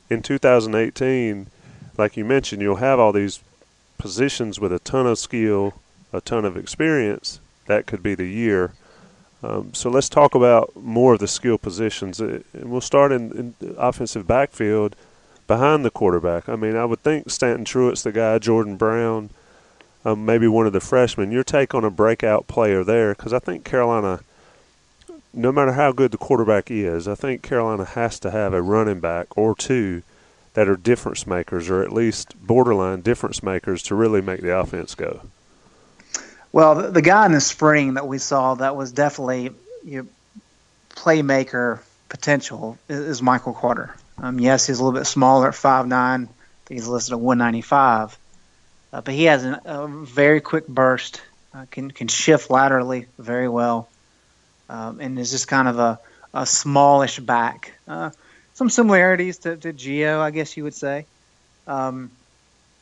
in 0.09 0.21
2018, 0.21 1.47
like 1.97 2.17
you 2.17 2.25
mentioned, 2.25 2.61
you'll 2.61 2.77
have 2.77 2.99
all 2.99 3.11
these 3.11 3.39
positions 3.97 4.59
with 4.59 4.73
a 4.73 4.79
ton 4.79 5.05
of 5.05 5.19
skill, 5.19 5.73
a 6.13 6.21
ton 6.21 6.45
of 6.45 6.57
experience. 6.57 7.39
That 7.67 7.85
could 7.85 8.03
be 8.03 8.15
the 8.15 8.27
year. 8.27 8.73
Um, 9.43 9.73
so 9.73 9.89
let's 9.89 10.09
talk 10.09 10.35
about 10.35 10.75
more 10.75 11.13
of 11.13 11.19
the 11.19 11.27
skill 11.27 11.57
positions. 11.57 12.21
Uh, 12.21 12.43
and 12.53 12.71
we'll 12.71 12.81
start 12.81 13.11
in, 13.11 13.55
in 13.61 13.75
offensive 13.77 14.27
backfield 14.27 14.95
behind 15.47 15.83
the 15.83 15.91
quarterback. 15.91 16.47
I 16.47 16.55
mean, 16.55 16.75
I 16.75 16.85
would 16.85 17.01
think 17.01 17.29
Stanton 17.29 17.65
Truitt's 17.65 18.03
the 18.03 18.11
guy, 18.11 18.37
Jordan 18.39 18.77
Brown, 18.77 19.29
um, 20.05 20.25
maybe 20.25 20.47
one 20.47 20.67
of 20.67 20.73
the 20.73 20.79
freshmen. 20.79 21.31
Your 21.31 21.43
take 21.43 21.73
on 21.73 21.83
a 21.83 21.89
breakout 21.89 22.47
player 22.47 22.83
there, 22.83 23.13
because 23.13 23.33
I 23.33 23.39
think 23.39 23.63
Carolina, 23.63 24.21
no 25.33 25.51
matter 25.51 25.73
how 25.73 25.91
good 25.91 26.11
the 26.11 26.17
quarterback 26.17 26.69
is, 26.69 27.07
I 27.07 27.15
think 27.15 27.41
Carolina 27.41 27.85
has 27.85 28.19
to 28.19 28.31
have 28.31 28.53
a 28.53 28.61
running 28.61 28.99
back 28.99 29.37
or 29.37 29.55
two 29.55 30.03
that 30.53 30.67
are 30.67 30.75
difference 30.75 31.25
makers, 31.25 31.69
or 31.69 31.81
at 31.81 31.93
least 31.93 32.35
borderline 32.45 33.01
difference 33.01 33.41
makers, 33.41 33.81
to 33.83 33.95
really 33.95 34.21
make 34.21 34.41
the 34.41 34.55
offense 34.57 34.95
go. 34.95 35.21
Well, 36.51 36.75
the, 36.75 36.91
the 36.91 37.01
guy 37.01 37.25
in 37.25 37.31
the 37.31 37.41
spring 37.41 37.95
that 37.95 38.07
we 38.07 38.17
saw 38.17 38.55
that 38.55 38.75
was 38.75 38.91
definitely 38.91 39.51
you 39.83 40.03
know, 40.03 40.07
playmaker 40.89 41.79
potential 42.09 42.77
is, 42.89 42.99
is 42.99 43.21
Michael 43.21 43.53
Carter. 43.53 43.95
Um, 44.17 44.39
yes, 44.39 44.67
he's 44.67 44.79
a 44.79 44.83
little 44.83 44.99
bit 44.99 45.05
smaller 45.05 45.47
at 45.47 45.55
5'9". 45.55 45.91
I 45.93 46.17
think 46.17 46.29
he's 46.67 46.87
listed 46.87 47.13
at 47.13 47.19
195. 47.19 48.17
Uh, 48.93 49.01
but 49.01 49.13
he 49.13 49.25
has 49.25 49.43
an, 49.43 49.59
a 49.65 49.87
very 49.87 50.41
quick 50.41 50.67
burst, 50.67 51.21
uh, 51.53 51.65
can 51.71 51.91
can 51.91 52.07
shift 52.07 52.49
laterally 52.49 53.07
very 53.17 53.47
well, 53.47 53.89
um, 54.69 54.99
and 54.99 55.17
is 55.17 55.31
just 55.31 55.47
kind 55.47 55.67
of 55.67 55.79
a, 55.79 55.99
a 56.33 56.45
smallish 56.45 57.19
back. 57.19 57.71
Uh, 57.87 58.09
some 58.53 58.69
similarities 58.69 59.39
to, 59.39 59.55
to 59.55 59.71
Gio, 59.71 60.19
I 60.19 60.31
guess 60.31 60.57
you 60.57 60.63
would 60.65 60.73
say. 60.73 61.05
Um, 61.67 62.11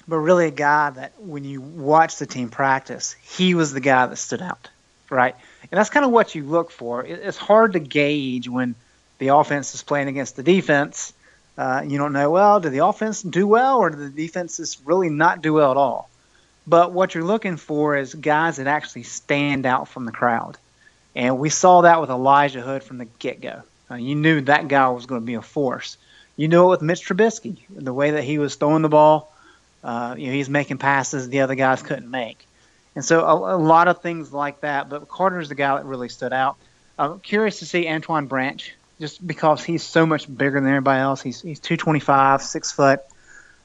but 0.09 0.17
really 0.17 0.47
a 0.47 0.51
guy 0.51 0.89
that 0.89 1.13
when 1.21 1.43
you 1.43 1.61
watch 1.61 2.17
the 2.17 2.25
team 2.25 2.49
practice, 2.49 3.15
he 3.21 3.53
was 3.53 3.71
the 3.71 3.79
guy 3.79 4.05
that 4.07 4.17
stood 4.17 4.41
out, 4.41 4.69
right? 5.09 5.35
And 5.71 5.77
that's 5.77 5.89
kind 5.89 6.05
of 6.05 6.11
what 6.11 6.35
you 6.35 6.43
look 6.43 6.71
for. 6.71 7.05
It's 7.05 7.37
hard 7.37 7.73
to 7.73 7.79
gauge 7.79 8.49
when 8.49 8.75
the 9.19 9.29
offense 9.29 9.75
is 9.75 9.83
playing 9.83 10.07
against 10.07 10.35
the 10.35 10.43
defense 10.43 11.13
uh, 11.59 11.83
you 11.85 11.97
don't 11.97 12.13
know, 12.13 12.29
well, 12.29 12.61
did 12.61 12.71
the 12.71 12.85
offense 12.85 13.21
do 13.21 13.45
well 13.45 13.79
or 13.79 13.89
did 13.89 13.99
the 13.99 14.09
defense 14.09 14.55
just 14.55 14.79
really 14.85 15.09
not 15.09 15.41
do 15.41 15.51
well 15.51 15.71
at 15.71 15.75
all? 15.75 16.09
But 16.65 16.93
what 16.93 17.13
you're 17.13 17.25
looking 17.25 17.57
for 17.57 17.97
is 17.97 18.15
guys 18.15 18.55
that 18.57 18.67
actually 18.67 19.03
stand 19.03 19.65
out 19.65 19.89
from 19.89 20.05
the 20.05 20.13
crowd. 20.13 20.57
And 21.17 21.37
we 21.37 21.49
saw 21.49 21.81
that 21.81 21.99
with 21.99 22.09
Elijah 22.09 22.61
Hood 22.61 22.81
from 22.81 22.97
the 22.97 23.07
get 23.19 23.41
go. 23.41 23.63
Uh, 23.91 23.95
you 23.95 24.15
knew 24.15 24.39
that 24.41 24.69
guy 24.69 24.87
was 24.87 25.05
going 25.05 25.19
to 25.19 25.25
be 25.25 25.33
a 25.33 25.41
force. 25.41 25.97
You 26.37 26.47
knew 26.47 26.63
it 26.63 26.69
with 26.69 26.81
Mitch 26.81 27.05
Trubisky, 27.05 27.57
the 27.69 27.93
way 27.93 28.11
that 28.11 28.23
he 28.23 28.37
was 28.37 28.55
throwing 28.55 28.81
the 28.81 28.87
ball. 28.87 29.29
Uh, 29.83 30.15
you 30.17 30.27
know, 30.27 30.33
he's 30.33 30.49
making 30.49 30.77
passes 30.77 31.29
the 31.29 31.41
other 31.41 31.55
guys 31.55 31.81
couldn't 31.81 32.09
make. 32.09 32.45
And 32.95 33.05
so 33.05 33.21
a, 33.21 33.55
a 33.55 33.57
lot 33.57 33.87
of 33.87 34.01
things 34.01 34.33
like 34.33 34.61
that. 34.61 34.89
But 34.89 35.07
Carter's 35.07 35.49
the 35.49 35.55
guy 35.55 35.75
that 35.75 35.85
really 35.85 36.09
stood 36.09 36.33
out. 36.33 36.57
I'm 36.97 37.19
curious 37.21 37.59
to 37.59 37.65
see 37.65 37.87
Antoine 37.87 38.27
Branch 38.27 38.73
just 38.99 39.25
because 39.25 39.63
he's 39.63 39.83
so 39.83 40.05
much 40.05 40.27
bigger 40.27 40.59
than 40.59 40.67
everybody 40.67 40.99
else. 40.99 41.21
He's 41.21 41.41
he's 41.41 41.59
225, 41.59 42.41
six 42.41 42.71
foot. 42.71 43.01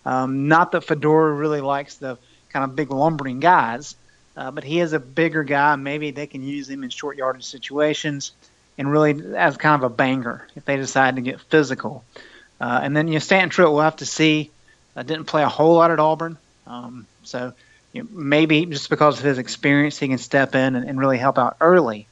Um, 0.07 0.49
not 0.49 0.73
that 0.73 0.83
Fedora 0.83 1.33
really 1.33 1.61
likes 1.61 1.97
the 1.97 2.19
kind 2.51 2.65
of 2.65 2.77
big 2.77 2.91
lumbering 2.91 3.41
guys, 3.41 3.97
uh, 4.37 4.51
but 4.51 4.63
he 4.63 4.81
is 4.81 4.93
a 4.93 5.01
bigger 5.01 5.43
guy. 5.43 5.75
Maybe 5.77 6.11
they 6.13 6.27
can 6.27 6.43
use 6.43 6.69
him 6.69 6.85
in 6.85 6.91
short 6.91 7.17
yardage 7.17 7.45
situations 7.45 8.33
and 8.79 8.91
really 8.91 9.37
as 9.37 9.57
kind 9.57 9.83
of 9.83 9.91
a 9.91 9.95
banger 9.95 10.47
if 10.55 10.65
they 10.65 10.77
decide 10.77 11.17
to 11.17 11.23
get 11.23 11.41
physical. 11.41 12.05
Uh, 12.61 12.81
and 12.83 12.97
then 12.97 13.09
you 13.09 13.15
know 13.15 13.19
Stanton 13.21 13.65
we'll 13.65 13.81
have 13.81 13.97
to 13.97 14.07
see. 14.07 14.51
Uh, 14.97 15.03
didn't 15.03 15.25
play 15.25 15.43
a 15.43 15.49
whole 15.49 15.75
lot 15.75 15.91
at 15.91 15.99
Auburn, 15.99 16.39
um, 16.67 17.07
so 17.25 17.53
you 17.93 18.03
know, 18.03 18.09
maybe 18.13 18.67
just 18.67 18.91
because 18.91 19.19
of 19.19 19.25
his 19.25 19.39
experience, 19.39 19.99
he 19.99 20.09
can 20.09 20.19
step 20.19 20.55
in 20.55 20.75
and, 20.75 20.89
and 20.89 20.99
really 20.99 21.19
help 21.19 21.39
out 21.39 21.57
early. 21.61 22.07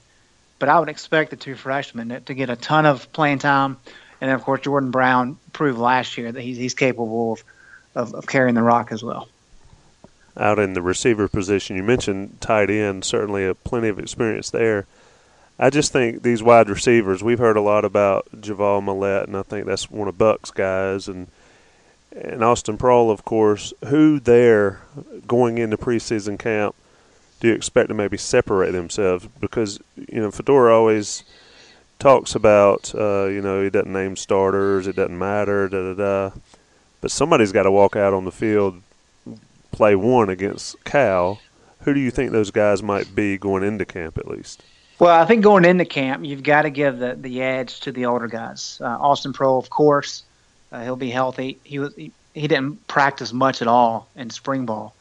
But 0.59 0.69
I 0.69 0.79
would 0.79 0.89
expect 0.89 1.31
the 1.31 1.37
two 1.37 1.57
freshmen 1.57 2.23
to 2.25 2.35
get 2.35 2.49
a 2.49 2.57
ton 2.57 2.87
of 2.87 3.13
playing 3.13 3.41
time. 3.41 3.77
And 4.21 4.29
then, 4.29 4.37
of 4.37 4.45
course, 4.45 4.61
Jordan 4.61 4.93
Brown 4.93 5.37
proved 5.53 5.81
last 5.81 6.17
year 6.17 6.31
that 6.31 6.41
he's, 6.41 6.57
he's 6.57 6.75
capable 6.75 7.33
of, 7.33 7.45
of, 7.97 8.15
of 8.15 8.27
carrying 8.29 8.55
the 8.55 8.63
rock 8.63 8.93
as 8.93 9.03
well. 9.03 9.29
Out 10.37 10.61
in 10.61 10.75
the 10.75 10.81
receiver 10.81 11.27
position, 11.27 11.77
you 11.77 11.83
mentioned 11.83 12.41
tight 12.41 12.71
end, 12.71 13.05
certainly 13.05 13.45
a 13.45 13.55
plenty 13.55 13.89
of 13.89 13.99
experience 13.99 14.51
there. 14.51 14.87
I 15.59 15.69
just 15.69 15.93
think 15.93 16.23
these 16.23 16.45
wide 16.45 16.71
receivers, 16.71 17.25
we've 17.25 17.41
heard 17.41 17.57
a 17.57 17.61
lot 17.61 17.85
about 17.85 18.29
J'Von 18.41 18.85
Millette, 18.85 19.25
and 19.25 19.37
I 19.37 19.43
think 19.43 19.67
that's 19.67 19.91
one 19.91 20.07
of 20.07 20.17
Buck's 20.17 20.53
guys, 20.53 21.09
and 21.09 21.27
and 22.15 22.45
Austin 22.45 22.79
Proehl, 22.79 23.11
of 23.11 23.25
course. 23.25 23.73
Who 23.87 24.21
there 24.21 24.81
going 25.27 25.59
into 25.59 25.77
preseason 25.77 26.39
camp 26.39 26.75
do 27.41 27.49
you 27.49 27.55
expect 27.55 27.89
to 27.89 27.95
maybe 27.95 28.17
separate 28.17 28.71
themselves? 28.71 29.27
Because 29.41 29.81
you 29.97 30.21
know 30.21 30.31
Fedora 30.31 30.77
always 30.77 31.25
talks 31.99 32.35
about 32.35 32.95
uh, 32.95 33.27
you 33.27 33.41
know 33.41 33.63
he 33.63 33.71
doesn't 33.71 33.93
name 33.93 34.17
starters, 34.17 34.87
it 34.87 34.97
doesn't 34.97 35.19
matter, 35.19 35.69
da 35.69 35.93
da 35.93 35.95
da. 35.95 36.37
But 37.01 37.11
somebody's 37.11 37.51
got 37.51 37.65
to 37.65 37.71
walk 37.73 37.97
out 37.97 38.15
on 38.15 38.25
the 38.25 38.33
field, 38.33 38.81
play 39.73 39.97
one 39.97 40.29
against 40.29 40.83
Cal. 40.85 41.41
Who 41.81 41.95
do 41.95 41.99
you 41.99 42.13
think 42.13 42.31
those 42.31 42.53
guys 42.53 42.81
might 42.81 43.13
be 43.13 43.37
going 43.39 43.65
into 43.65 43.85
camp 43.85 44.19
at 44.19 44.29
least? 44.29 44.63
Well, 45.01 45.21
I 45.21 45.25
think 45.25 45.43
going 45.43 45.65
into 45.65 45.85
camp, 45.85 46.25
you've 46.25 46.45
got 46.45 46.63
to 46.63 46.71
give 46.71 47.01
the, 47.01 47.17
the 47.17 47.43
edge 47.43 47.81
to 47.81 47.91
the 47.91 48.07
older 48.07 48.29
guys. 48.29 48.79
Uh, 48.81 48.87
Austin 49.01 49.33
Proehl, 49.33 49.59
of 49.59 49.69
course, 49.69 50.23
uh, 50.73 50.83
he'll 50.83 50.97
be 50.97 51.11
healthy. 51.11 51.59
He 51.63 51.79
was 51.79 51.95
he, 51.95 52.13
he 52.35 52.49
didn't 52.49 52.87
practice 52.89 53.33
much 53.33 53.63
at 53.63 53.69
all 53.69 54.09
in 54.17 54.31
spring 54.31 54.67
ball. 54.67 54.95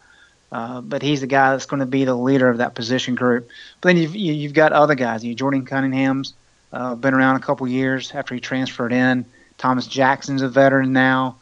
Uh, 0.52 0.82
but 0.82 1.02
he's 1.02 1.22
the 1.22 1.28
guy 1.28 1.52
that's 1.52 1.66
going 1.66 1.80
to 1.80 1.86
be 1.86 2.04
the 2.04 2.14
leader 2.14 2.50
of 2.50 2.58
that 2.58 2.76
position 2.76 3.16
group. 3.16 3.48
But 3.80 3.90
then 3.90 3.98
you've 3.98 4.16
you've 4.16 4.54
got 4.54 4.74
other 4.74 4.96
guys. 4.96 5.24
You 5.24 5.34
Jordan 5.34 5.66
Cunningham's 5.66 6.34
uh, 6.74 6.96
been 6.96 7.14
around 7.14 7.38
a 7.38 7.40
couple 7.40 7.68
years 7.68 8.12
after 8.14 8.36
he 8.36 8.42
transferred 8.42 8.92
in. 8.92 9.26
Thomas 9.58 9.88
Jackson's 9.88 10.42
a 10.42 10.50
veteran 10.50 10.92
now. 10.92 11.38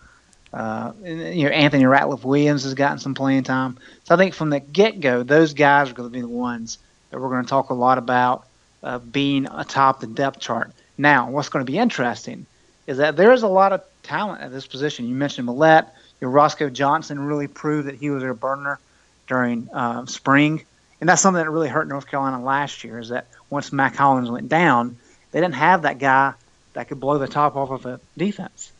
Uh, 0.51 0.93
and, 1.03 1.35
you 1.35 1.45
know 1.45 1.51
Anthony 1.51 1.83
Ratliff 1.83 2.23
Williams 2.23 2.63
has 2.63 2.73
gotten 2.75 2.99
some 2.99 3.15
playing 3.15 3.43
time. 3.43 3.77
So 4.03 4.13
I 4.13 4.17
think 4.17 4.33
from 4.35 4.51
the 4.51 4.59
get 4.59 4.99
go, 4.99 5.23
those 5.23 5.53
guys 5.53 5.89
are 5.89 5.93
going 5.93 6.09
to 6.09 6.13
be 6.13 6.21
the 6.21 6.27
ones 6.27 6.77
that 7.09 7.19
we're 7.19 7.29
going 7.29 7.43
to 7.43 7.49
talk 7.49 7.69
a 7.69 7.75
lot 7.75 7.97
about 7.97 8.45
uh, 8.83 8.99
being 8.99 9.47
atop 9.47 9.99
the 9.99 10.07
depth 10.07 10.39
chart. 10.39 10.71
Now, 10.97 11.29
what's 11.29 11.49
going 11.49 11.65
to 11.65 11.71
be 11.71 11.77
interesting 11.77 12.45
is 12.87 12.97
that 12.97 13.15
there 13.15 13.31
is 13.31 13.43
a 13.43 13.47
lot 13.47 13.73
of 13.73 13.83
talent 14.03 14.41
at 14.41 14.51
this 14.51 14.67
position. 14.67 15.07
You 15.07 15.15
mentioned 15.15 15.47
Millette. 15.47 15.87
Your 16.21 16.29
Roscoe 16.29 16.69
Johnson 16.69 17.19
really 17.19 17.47
proved 17.47 17.87
that 17.87 17.95
he 17.95 18.09
was 18.09 18.23
a 18.23 18.33
burner 18.33 18.79
during 19.27 19.69
uh, 19.71 20.05
spring, 20.05 20.65
and 20.99 21.07
that's 21.07 21.21
something 21.21 21.43
that 21.43 21.49
really 21.49 21.69
hurt 21.69 21.87
North 21.87 22.07
Carolina 22.07 22.43
last 22.43 22.83
year. 22.83 22.99
Is 22.99 23.09
that 23.09 23.27
once 23.49 23.71
Mack 23.71 23.95
Hollins 23.95 24.29
went 24.29 24.49
down, 24.49 24.97
they 25.31 25.39
didn't 25.39 25.55
have 25.55 25.83
that 25.83 25.99
guy 25.99 26.33
that 26.73 26.87
could 26.87 26.99
blow 26.99 27.17
the 27.17 27.27
top 27.27 27.55
off 27.55 27.69
of 27.69 27.85
a 27.85 27.99
defense, 28.17 28.71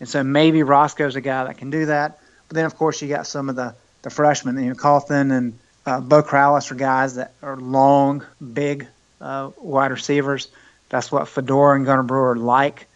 and 0.00 0.08
so 0.08 0.22
maybe 0.22 0.62
Roscoe's 0.62 1.16
a 1.16 1.20
guy 1.20 1.44
that 1.44 1.58
can 1.58 1.70
do 1.70 1.86
that. 1.86 2.18
But 2.48 2.56
then 2.56 2.66
of 2.66 2.76
course 2.76 3.00
you 3.00 3.08
got 3.08 3.26
some 3.26 3.48
of 3.48 3.56
the 3.56 3.74
the 4.02 4.10
freshmen, 4.10 4.62
you 4.62 4.74
know, 4.74 5.00
and 5.08 5.58
uh, 5.86 6.00
Beau 6.00 6.22
Corrales 6.22 6.70
are 6.70 6.74
guys 6.74 7.14
that 7.16 7.32
are 7.42 7.56
long, 7.56 8.24
big 8.52 8.86
uh, 9.20 9.50
wide 9.58 9.90
receivers. 9.90 10.48
That's 10.88 11.10
what 11.10 11.28
Fedora 11.28 11.76
and 11.76 11.86
Gunter 11.86 12.02
Brewer 12.02 12.36
like. 12.36 12.86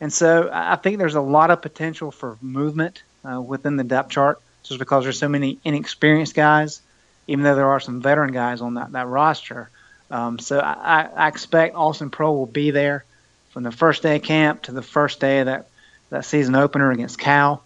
And 0.00 0.12
so 0.12 0.48
I 0.52 0.76
think 0.76 0.98
there's 0.98 1.14
a 1.14 1.20
lot 1.20 1.50
of 1.50 1.60
potential 1.60 2.10
for 2.10 2.38
movement 2.40 3.02
uh, 3.24 3.40
within 3.40 3.76
the 3.76 3.84
depth 3.84 4.10
chart 4.10 4.40
just 4.62 4.78
because 4.78 5.04
there's 5.04 5.18
so 5.18 5.28
many 5.28 5.58
inexperienced 5.64 6.34
guys, 6.34 6.80
even 7.26 7.44
though 7.44 7.54
there 7.54 7.68
are 7.68 7.80
some 7.80 8.00
veteran 8.00 8.32
guys 8.32 8.60
on 8.60 8.74
that, 8.74 8.92
that 8.92 9.06
roster. 9.06 9.68
Um, 10.10 10.38
so 10.38 10.58
I, 10.58 11.08
I 11.14 11.28
expect 11.28 11.76
Austin 11.76 12.10
Proehl 12.10 12.36
will 12.36 12.46
be 12.46 12.70
there 12.70 13.04
from 13.50 13.62
the 13.62 13.72
first 13.72 14.02
day 14.02 14.16
of 14.16 14.22
camp 14.22 14.62
to 14.62 14.72
the 14.72 14.82
first 14.82 15.20
day 15.20 15.40
of 15.40 15.46
that, 15.46 15.68
that 16.10 16.24
season 16.24 16.54
opener 16.54 16.90
against 16.90 17.18
Cal. 17.18 17.62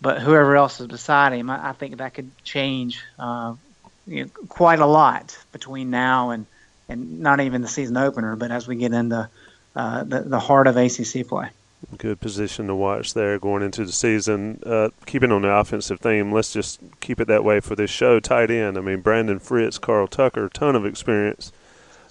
But 0.00 0.20
whoever 0.20 0.56
else 0.56 0.80
is 0.80 0.86
beside 0.86 1.32
him, 1.32 1.50
I, 1.50 1.70
I 1.70 1.72
think 1.72 1.98
that 1.98 2.14
could 2.14 2.30
change 2.44 3.02
uh, 3.18 3.54
you 4.06 4.24
know, 4.24 4.30
quite 4.48 4.78
a 4.78 4.86
lot 4.86 5.38
between 5.52 5.90
now 5.90 6.30
and, 6.30 6.46
and 6.88 7.20
not 7.20 7.40
even 7.40 7.62
the 7.62 7.68
season 7.68 7.96
opener, 7.96 8.36
but 8.36 8.50
as 8.50 8.68
we 8.68 8.76
get 8.76 8.92
into 8.92 9.28
uh, 9.74 10.04
the, 10.04 10.20
the 10.20 10.38
heart 10.38 10.66
of 10.66 10.76
ACC 10.76 11.26
play. 11.26 11.48
Good 11.98 12.20
position 12.20 12.66
to 12.66 12.74
watch 12.74 13.14
there 13.14 13.38
going 13.38 13.62
into 13.62 13.84
the 13.84 13.92
season. 13.92 14.60
Uh, 14.64 14.90
keeping 15.04 15.30
on 15.30 15.42
the 15.42 15.50
offensive 15.50 16.00
theme, 16.00 16.32
let's 16.32 16.52
just 16.52 16.80
keep 17.00 17.20
it 17.20 17.28
that 17.28 17.44
way 17.44 17.60
for 17.60 17.76
this 17.76 17.90
show. 17.90 18.18
Tight 18.18 18.50
end. 18.50 18.76
I 18.76 18.80
mean, 18.80 19.00
Brandon 19.00 19.38
Fritz, 19.38 19.78
Carl 19.78 20.08
Tucker, 20.08 20.48
ton 20.48 20.74
of 20.74 20.84
experience. 20.86 21.52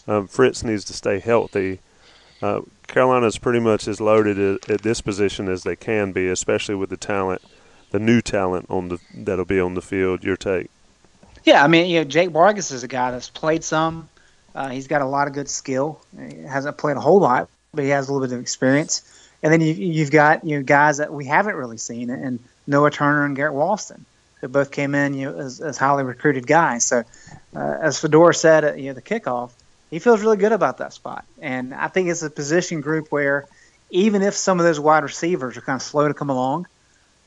Um, 0.07 0.27
Fritz 0.27 0.63
needs 0.63 0.85
to 0.85 0.93
stay 0.93 1.19
healthy. 1.19 1.79
Uh, 2.41 2.61
Carolina's 2.87 3.37
pretty 3.37 3.59
much 3.59 3.87
as 3.87 3.99
loaded 3.99 4.37
at, 4.37 4.69
at, 4.69 4.81
this 4.83 5.01
position 5.01 5.49
as 5.49 5.63
they 5.63 5.75
can 5.75 6.11
be, 6.11 6.27
especially 6.27 6.75
with 6.75 6.89
the 6.89 6.97
talent 6.97 7.41
the 7.95 7.99
new 7.99 8.21
talent 8.21 8.65
on 8.69 8.89
the 8.89 8.99
that'll 9.13 9.45
be 9.45 9.59
on 9.59 9.73
the 9.73 9.81
field. 9.81 10.23
Your 10.23 10.35
take? 10.35 10.69
Yeah, 11.45 11.63
I 11.63 11.67
mean, 11.67 11.89
you 11.89 11.99
know, 11.99 12.03
Jake 12.03 12.29
Bargas 12.29 12.73
is 12.73 12.83
a 12.83 12.89
guy 12.89 13.11
that's 13.11 13.29
played 13.29 13.63
some. 13.63 14.09
Uh, 14.53 14.69
he's 14.69 14.87
got 14.87 15.01
a 15.01 15.05
lot 15.05 15.27
of 15.27 15.33
good 15.33 15.49
skill. 15.49 16.01
He 16.17 16.41
hasn't 16.41 16.77
played 16.77 16.97
a 16.97 16.99
whole 16.99 17.19
lot, 17.19 17.49
but 17.73 17.83
he 17.83 17.91
has 17.91 18.09
a 18.09 18.13
little 18.13 18.27
bit 18.27 18.33
of 18.33 18.41
experience. 18.41 19.03
And 19.45 19.53
then 19.53 19.61
you, 19.61 19.75
you've 19.75 20.09
got 20.09 20.43
you 20.43 20.57
know 20.57 20.63
guys 20.63 20.97
that 20.97 21.13
we 21.13 21.23
haven't 21.23 21.53
really 21.53 21.77
seen, 21.77 22.09
and 22.09 22.39
Noah 22.65 22.89
Turner 22.89 23.25
and 23.25 23.35
Garrett 23.35 23.53
Walston, 23.53 24.01
who 24.41 24.47
both 24.47 24.71
came 24.71 24.95
in 24.95 25.13
you 25.13 25.29
know 25.29 25.37
as, 25.37 25.61
as 25.61 25.77
highly 25.77 26.03
recruited 26.03 26.47
guys. 26.47 26.83
So, 26.83 27.03
uh, 27.55 27.77
as 27.79 27.99
Fedora 27.99 28.33
said 28.33 28.63
at 28.63 28.79
you 28.79 28.87
know 28.87 28.93
the 28.95 29.03
kickoff, 29.03 29.51
he 29.91 29.99
feels 29.99 30.21
really 30.21 30.37
good 30.37 30.51
about 30.51 30.79
that 30.79 30.93
spot. 30.93 31.25
And 31.39 31.75
I 31.75 31.89
think 31.89 32.09
it's 32.09 32.23
a 32.23 32.31
position 32.31 32.81
group 32.81 33.11
where 33.11 33.45
even 33.91 34.23
if 34.23 34.33
some 34.33 34.59
of 34.59 34.65
those 34.65 34.79
wide 34.79 35.03
receivers 35.03 35.57
are 35.57 35.61
kind 35.61 35.75
of 35.75 35.83
slow 35.83 36.07
to 36.07 36.15
come 36.15 36.31
along, 36.31 36.65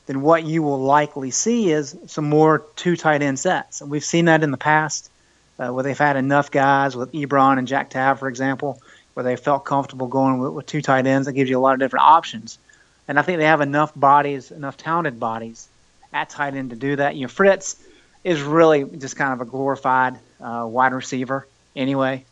then 0.07 0.19
what 0.19 0.43
you 0.43 0.61
will 0.61 0.81
likely 0.81 1.31
see 1.31 1.71
is 1.71 1.95
some 2.07 2.27
more 2.27 2.65
two 2.75 2.97
tight 2.97 3.21
end 3.21 3.39
sets. 3.39 3.79
And 3.79 3.89
we've 3.89 4.03
seen 4.03 4.25
that 4.25 4.43
in 4.43 4.51
the 4.51 4.57
past 4.57 5.09
uh, 5.57 5.69
where 5.69 5.85
they've 5.85 5.97
had 5.97 6.17
enough 6.17 6.51
guys 6.51 6.97
with 6.97 7.13
Ebron 7.13 7.59
and 7.59 7.65
Jack 7.65 7.91
Tabb, 7.91 8.19
for 8.19 8.27
example, 8.27 8.81
where 9.19 9.25
they 9.25 9.35
felt 9.35 9.65
comfortable 9.65 10.07
going 10.07 10.39
with, 10.39 10.53
with 10.53 10.65
two 10.65 10.81
tight 10.81 11.05
ends. 11.05 11.25
That 11.25 11.33
gives 11.33 11.49
you 11.49 11.57
a 11.57 11.59
lot 11.59 11.73
of 11.73 11.79
different 11.79 12.05
options. 12.05 12.57
And 13.05 13.19
I 13.19 13.21
think 13.21 13.39
they 13.39 13.47
have 13.47 13.59
enough 13.59 13.91
bodies, 13.93 14.49
enough 14.49 14.77
talented 14.77 15.19
bodies 15.19 15.67
at 16.13 16.29
tight 16.29 16.53
end 16.53 16.69
to 16.69 16.77
do 16.77 16.95
that. 16.95 17.17
You 17.17 17.23
know, 17.23 17.27
Fritz 17.27 17.75
is 18.23 18.41
really 18.41 18.85
just 18.85 19.17
kind 19.17 19.33
of 19.33 19.41
a 19.45 19.51
glorified 19.51 20.17
uh, 20.39 20.65
wide 20.69 20.93
receiver 20.93 21.45
anyway. 21.75 22.23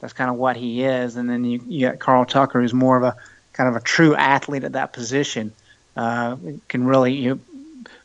That's 0.00 0.14
kind 0.14 0.30
of 0.30 0.36
what 0.36 0.56
he 0.56 0.82
is. 0.82 1.14
And 1.14 1.30
then 1.30 1.44
you, 1.44 1.62
you 1.64 1.86
got 1.86 2.00
Carl 2.00 2.24
Tucker, 2.24 2.60
who's 2.60 2.74
more 2.74 2.96
of 2.96 3.04
a 3.04 3.14
kind 3.52 3.68
of 3.68 3.76
a 3.76 3.80
true 3.80 4.16
athlete 4.16 4.64
at 4.64 4.72
that 4.72 4.92
position. 4.92 5.52
Uh, 5.96 6.38
can 6.66 6.86
really 6.86 7.12
you 7.12 7.34
know, 7.36 7.40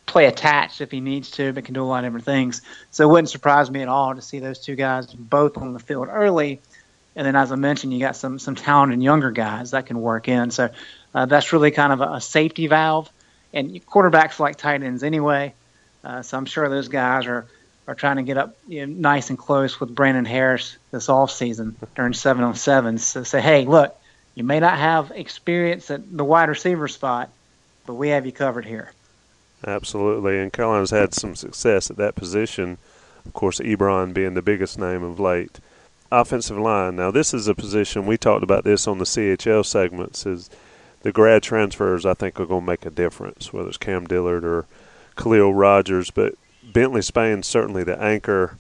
play 0.05 0.27
attached 0.27 0.79
if 0.79 0.91
he 0.91 0.99
needs 0.99 1.31
to, 1.31 1.53
but 1.53 1.65
can 1.65 1.73
do 1.73 1.81
a 1.81 1.85
lot 1.85 2.03
of 2.03 2.09
different 2.09 2.25
things. 2.25 2.61
So 2.91 3.09
it 3.09 3.11
wouldn't 3.11 3.29
surprise 3.29 3.71
me 3.71 3.81
at 3.81 3.87
all 3.87 4.13
to 4.13 4.21
see 4.21 4.37
those 4.37 4.59
two 4.59 4.75
guys 4.75 5.07
both 5.07 5.57
on 5.57 5.73
the 5.73 5.79
field 5.79 6.07
early. 6.11 6.61
And 7.17 7.25
then, 7.25 7.35
as 7.35 7.51
I 7.51 7.55
mentioned, 7.55 7.93
you 7.93 7.99
got 7.99 8.15
some 8.15 8.37
some 8.37 8.53
talented 8.53 9.01
younger 9.01 9.31
guys 9.31 9.71
that 9.71 9.87
can 9.87 9.99
work 9.99 10.27
in. 10.27 10.51
So 10.51 10.69
uh, 11.15 11.25
that's 11.25 11.51
really 11.51 11.71
kind 11.71 11.91
of 11.91 11.99
a, 11.99 12.13
a, 12.13 12.21
safety 12.21 12.67
valve. 12.67 13.11
And 13.51 13.83
quarterbacks 13.87 14.39
like 14.39 14.55
tight 14.55 14.83
ends 14.83 15.01
anyway. 15.01 15.55
Uh, 16.03 16.21
so 16.21 16.37
I'm 16.37 16.45
sure 16.45 16.69
those 16.69 16.89
guys 16.89 17.25
are 17.25 17.47
are 17.87 17.95
trying 17.95 18.17
to 18.17 18.23
get 18.23 18.37
up 18.37 18.55
you 18.67 18.85
know, 18.85 18.93
nice 18.93 19.31
and 19.31 19.39
close 19.39 19.79
with 19.79 19.95
Brandon 19.95 20.25
Harris 20.25 20.77
this 20.91 21.09
off 21.09 21.31
season 21.31 21.75
during 21.95 22.13
seven 22.13 22.43
on 22.43 22.53
sevens. 22.53 23.03
So 23.03 23.23
say, 23.23 23.41
hey, 23.41 23.65
look, 23.65 23.99
you 24.35 24.43
may 24.43 24.59
not 24.59 24.77
have 24.77 25.11
experience 25.11 25.89
at 25.89 26.15
the 26.15 26.23
wide 26.23 26.49
receiver 26.49 26.87
spot, 26.87 27.31
but 27.87 27.95
we 27.95 28.09
have 28.09 28.27
you 28.27 28.31
covered 28.31 28.65
here. 28.65 28.91
Absolutely, 29.65 30.37
and 30.37 30.53
Carolina's 30.53 30.91
had 30.91 31.15
some 31.15 31.35
success 31.35 31.89
at 31.89 31.97
that 31.97 32.13
position. 32.13 32.77
Of 33.25 33.33
course, 33.33 33.59
Ebron 33.59 34.13
being 34.13 34.35
the 34.35 34.43
biggest 34.43 34.77
name 34.77 35.01
of 35.01 35.19
late. 35.19 35.59
Offensive 36.11 36.57
line. 36.57 36.95
Now, 36.95 37.11
this 37.11 37.33
is 37.33 37.47
a 37.47 37.55
position 37.55 38.05
we 38.05 38.17
talked 38.17 38.43
about 38.43 38.63
this 38.63 38.87
on 38.87 38.97
the 38.97 39.05
CHL 39.05 39.65
segments. 39.65 40.25
Is 40.25 40.49
the 41.01 41.11
grad 41.11 41.43
transfers 41.43 42.05
I 42.05 42.13
think 42.13 42.39
are 42.39 42.45
going 42.45 42.61
to 42.61 42.67
make 42.67 42.85
a 42.85 42.89
difference, 42.89 43.51
whether 43.51 43.69
it's 43.69 43.77
Cam 43.77 44.05
Dillard 44.05 44.45
or 44.45 44.65
Khaliel 45.15 45.53
Rodgers. 45.53 46.11
But 46.11 46.35
Bentley 46.63 47.01
Spain 47.01 47.43
certainly 47.43 47.83
the 47.83 48.01
anchor. 48.01 48.57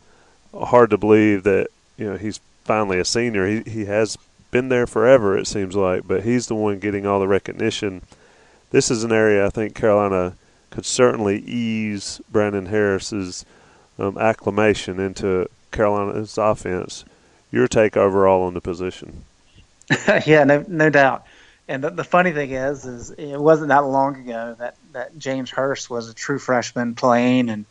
Hard 0.53 0.89
to 0.89 0.97
believe 0.97 1.43
that 1.43 1.67
you 1.97 2.05
know 2.05 2.17
he's 2.17 2.39
finally 2.63 2.99
a 2.99 3.05
senior. 3.05 3.47
He 3.47 3.61
he 3.69 3.85
has 3.85 4.17
been 4.51 4.69
there 4.69 4.87
forever, 4.87 5.37
it 5.37 5.47
seems 5.47 5.75
like, 5.75 6.07
but 6.07 6.23
he's 6.23 6.47
the 6.47 6.55
one 6.55 6.79
getting 6.79 7.05
all 7.05 7.19
the 7.19 7.27
recognition. 7.27 8.01
This 8.71 8.91
is 8.91 9.03
an 9.03 9.11
area 9.11 9.45
I 9.45 9.49
think 9.49 9.75
Carolina 9.75 10.35
could 10.69 10.85
certainly 10.85 11.39
ease 11.39 12.21
Brandon 12.31 12.67
Harris's 12.67 13.45
um, 13.99 14.17
acclimation 14.17 14.99
into 14.99 15.49
Carolina's 15.71 16.37
offense. 16.37 17.05
Your 17.51 17.67
take 17.67 17.95
overall 17.95 18.43
on 18.43 18.53
the 18.53 18.61
position? 18.61 19.23
yeah, 20.25 20.43
no, 20.43 20.65
no 20.67 20.89
doubt. 20.89 21.25
And 21.67 21.83
the, 21.83 21.89
the 21.89 22.03
funny 22.03 22.31
thing 22.31 22.51
is, 22.51 22.85
is 22.85 23.11
it 23.11 23.37
wasn't 23.37 23.69
that 23.69 23.85
long 23.85 24.15
ago 24.15 24.55
that, 24.59 24.75
that 24.93 25.17
James 25.17 25.49
Hurst 25.49 25.89
was 25.89 26.09
a 26.09 26.13
true 26.13 26.39
freshman 26.39 26.95
playing, 26.95 27.49
and 27.49 27.65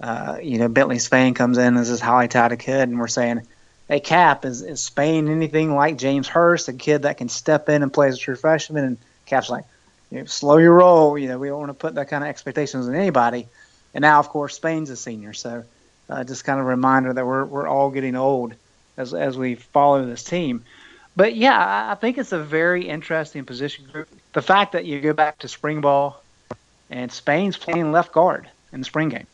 uh, 0.00 0.38
you 0.42 0.58
know 0.58 0.68
Bentley 0.68 0.98
Spain 0.98 1.34
comes 1.34 1.58
in 1.58 1.76
as 1.76 1.90
this 1.90 2.00
highly 2.00 2.28
touted 2.28 2.58
kid, 2.58 2.88
and 2.88 2.98
we're 2.98 3.08
saying 3.08 3.42
hey, 3.88 4.00
Cap, 4.00 4.44
is, 4.44 4.62
is 4.62 4.80
Spain 4.80 5.28
anything 5.28 5.74
like 5.74 5.96
James 5.96 6.28
Hurst, 6.28 6.68
a 6.68 6.72
kid 6.72 7.02
that 7.02 7.16
can 7.16 7.28
step 7.28 7.68
in 7.68 7.82
and 7.82 7.92
play 7.92 8.08
as 8.08 8.16
a 8.16 8.18
true 8.18 8.36
freshman? 8.36 8.84
And 8.84 8.98
Cap's 9.26 9.50
like, 9.50 9.64
you 10.10 10.18
know, 10.18 10.24
slow 10.26 10.58
your 10.58 10.74
roll. 10.74 11.18
You 11.18 11.28
know, 11.28 11.38
we 11.38 11.48
don't 11.48 11.58
want 11.58 11.70
to 11.70 11.74
put 11.74 11.94
that 11.94 12.08
kind 12.08 12.22
of 12.22 12.28
expectations 12.28 12.86
on 12.86 12.94
anybody. 12.94 13.48
And 13.94 14.02
now, 14.02 14.18
of 14.18 14.28
course, 14.28 14.54
Spain's 14.54 14.90
a 14.90 14.96
senior. 14.96 15.32
So 15.32 15.64
uh, 16.08 16.24
just 16.24 16.44
kind 16.44 16.60
of 16.60 16.66
a 16.66 16.68
reminder 16.68 17.12
that 17.12 17.26
we're, 17.26 17.44
we're 17.44 17.66
all 17.66 17.90
getting 17.90 18.14
old 18.14 18.54
as, 18.98 19.14
as 19.14 19.38
we 19.38 19.54
follow 19.54 20.04
this 20.04 20.22
team. 20.22 20.62
But 21.16 21.34
yeah, 21.34 21.90
I 21.90 21.94
think 21.94 22.18
it's 22.18 22.32
a 22.32 22.38
very 22.38 22.86
interesting 22.86 23.46
position 23.46 23.86
group. 23.90 24.08
The 24.34 24.42
fact 24.42 24.72
that 24.72 24.84
you 24.84 25.00
go 25.00 25.14
back 25.14 25.38
to 25.38 25.48
spring 25.48 25.80
ball 25.80 26.22
and 26.90 27.10
Spain's 27.10 27.56
playing 27.56 27.90
left 27.90 28.12
guard 28.12 28.46
in 28.72 28.80
the 28.80 28.84
spring 28.84 29.08
game. 29.08 29.26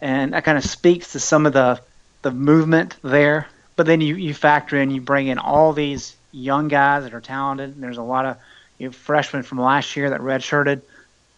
And 0.00 0.32
that 0.32 0.44
kind 0.44 0.56
of 0.56 0.64
speaks 0.64 1.12
to 1.12 1.20
some 1.20 1.46
of 1.46 1.52
the, 1.52 1.80
the 2.22 2.30
movement 2.30 2.96
there 3.02 3.48
but 3.76 3.86
then 3.86 4.00
you, 4.00 4.16
you 4.16 4.34
factor 4.34 4.76
in, 4.76 4.90
you 4.90 5.00
bring 5.00 5.28
in 5.28 5.38
all 5.38 5.72
these 5.72 6.16
young 6.30 6.68
guys 6.68 7.04
that 7.04 7.14
are 7.14 7.20
talented. 7.20 7.80
There's 7.80 7.96
a 7.96 8.02
lot 8.02 8.26
of 8.26 8.36
you 8.78 8.88
know, 8.88 8.92
freshmen 8.92 9.42
from 9.42 9.60
last 9.60 9.96
year 9.96 10.10
that 10.10 10.20
redshirted 10.20 10.82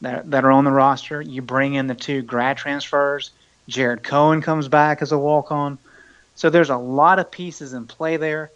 that, 0.01 0.31
that 0.31 0.45
are 0.45 0.51
on 0.51 0.65
the 0.65 0.71
roster. 0.71 1.21
You 1.21 1.43
bring 1.43 1.75
in 1.75 1.87
the 1.87 1.95
two 1.95 2.23
grad 2.23 2.57
transfers. 2.57 3.31
Jared 3.69 4.03
Cohen 4.03 4.43
comes 4.43 4.69
back 4.69 5.01
as 5.01 5.13
a 5.13 5.19
walk 5.19 5.53
on. 5.53 5.79
So 6.35 6.51
there's 6.51 6.71
a 6.71 6.77
lot 6.77 7.19
of 7.19 7.31
pieces 7.31 7.73
in 7.73 7.87
play 7.87 8.17
there. 8.17 8.51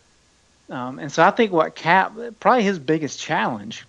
Um, 0.71 0.99
and 0.99 1.11
so 1.11 1.23
I 1.23 1.31
think 1.31 1.53
what 1.53 1.75
Cap, 1.75 2.13
probably 2.41 2.63
his 2.63 2.79
biggest 2.79 3.19
challenge 3.19 3.87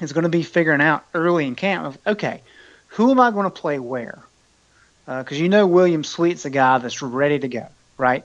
is 0.00 0.12
going 0.12 0.24
to 0.24 0.30
be 0.30 0.42
figuring 0.42 0.80
out 0.80 1.04
early 1.14 1.46
in 1.46 1.54
camp 1.54 1.86
of, 1.86 1.98
okay, 2.06 2.40
who 2.88 3.10
am 3.10 3.20
I 3.20 3.30
going 3.30 3.44
to 3.44 3.50
play 3.50 3.78
where? 3.78 4.18
Because 5.06 5.38
uh, 5.38 5.42
you 5.42 5.48
know 5.48 5.66
William 5.66 6.04
Sweet's 6.04 6.44
a 6.44 6.50
guy 6.50 6.78
that's 6.78 7.02
ready 7.02 7.38
to 7.38 7.48
go, 7.48 7.66
right? 7.96 8.24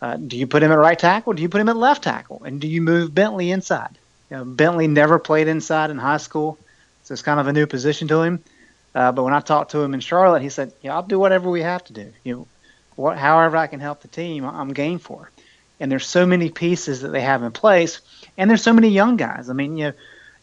Uh, 0.00 0.16
do 0.16 0.36
you 0.36 0.46
put 0.46 0.62
him 0.62 0.70
at 0.70 0.78
right 0.78 0.98
tackle? 0.98 1.32
Do 1.32 1.42
you 1.42 1.48
put 1.48 1.60
him 1.60 1.68
at 1.68 1.76
left 1.76 2.04
tackle? 2.04 2.42
And 2.44 2.60
do 2.60 2.68
you 2.68 2.80
move 2.80 3.14
Bentley 3.14 3.50
inside? 3.50 3.98
You 4.30 4.38
know, 4.38 4.44
Bentley 4.44 4.86
never 4.86 5.18
played 5.18 5.48
inside 5.48 5.90
in 5.90 5.98
high 5.98 6.18
school, 6.18 6.58
so 7.04 7.12
it's 7.12 7.22
kind 7.22 7.40
of 7.40 7.46
a 7.46 7.52
new 7.52 7.66
position 7.66 8.08
to 8.08 8.22
him. 8.22 8.44
Uh, 8.94 9.12
but 9.12 9.22
when 9.24 9.32
I 9.32 9.40
talked 9.40 9.72
to 9.72 9.80
him 9.80 9.94
in 9.94 10.00
Charlotte, 10.00 10.42
he 10.42 10.48
said, 10.48 10.72
"Yeah, 10.82 10.94
I'll 10.94 11.02
do 11.02 11.18
whatever 11.18 11.50
we 11.50 11.62
have 11.62 11.84
to 11.84 11.92
do. 11.92 12.12
You 12.24 12.34
know, 12.34 12.46
what, 12.98 13.16
however 13.16 13.56
I 13.56 13.66
can 13.66 13.80
help 13.80 14.02
the 14.02 14.08
team, 14.08 14.44
I'm 14.44 14.72
game 14.72 14.98
for." 14.98 15.30
And 15.80 15.90
there's 15.90 16.06
so 16.06 16.26
many 16.26 16.50
pieces 16.50 17.02
that 17.02 17.08
they 17.08 17.20
have 17.20 17.42
in 17.42 17.52
place, 17.52 18.00
and 18.36 18.50
there's 18.50 18.62
so 18.62 18.72
many 18.72 18.88
young 18.88 19.16
guys. 19.16 19.48
I 19.48 19.52
mean, 19.52 19.76
you 19.76 19.94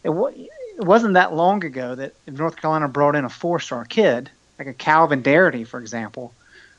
know, 0.04 0.26
it, 0.28 0.50
it 0.78 0.84
wasn't 0.84 1.14
that 1.14 1.34
long 1.34 1.64
ago 1.64 1.94
that 1.94 2.14
North 2.26 2.56
Carolina 2.56 2.88
brought 2.88 3.16
in 3.16 3.24
a 3.24 3.28
four-star 3.28 3.84
kid, 3.84 4.30
like 4.58 4.68
a 4.68 4.72
Calvin 4.72 5.22
Darity, 5.22 5.66
for 5.66 5.78
example, 5.80 6.32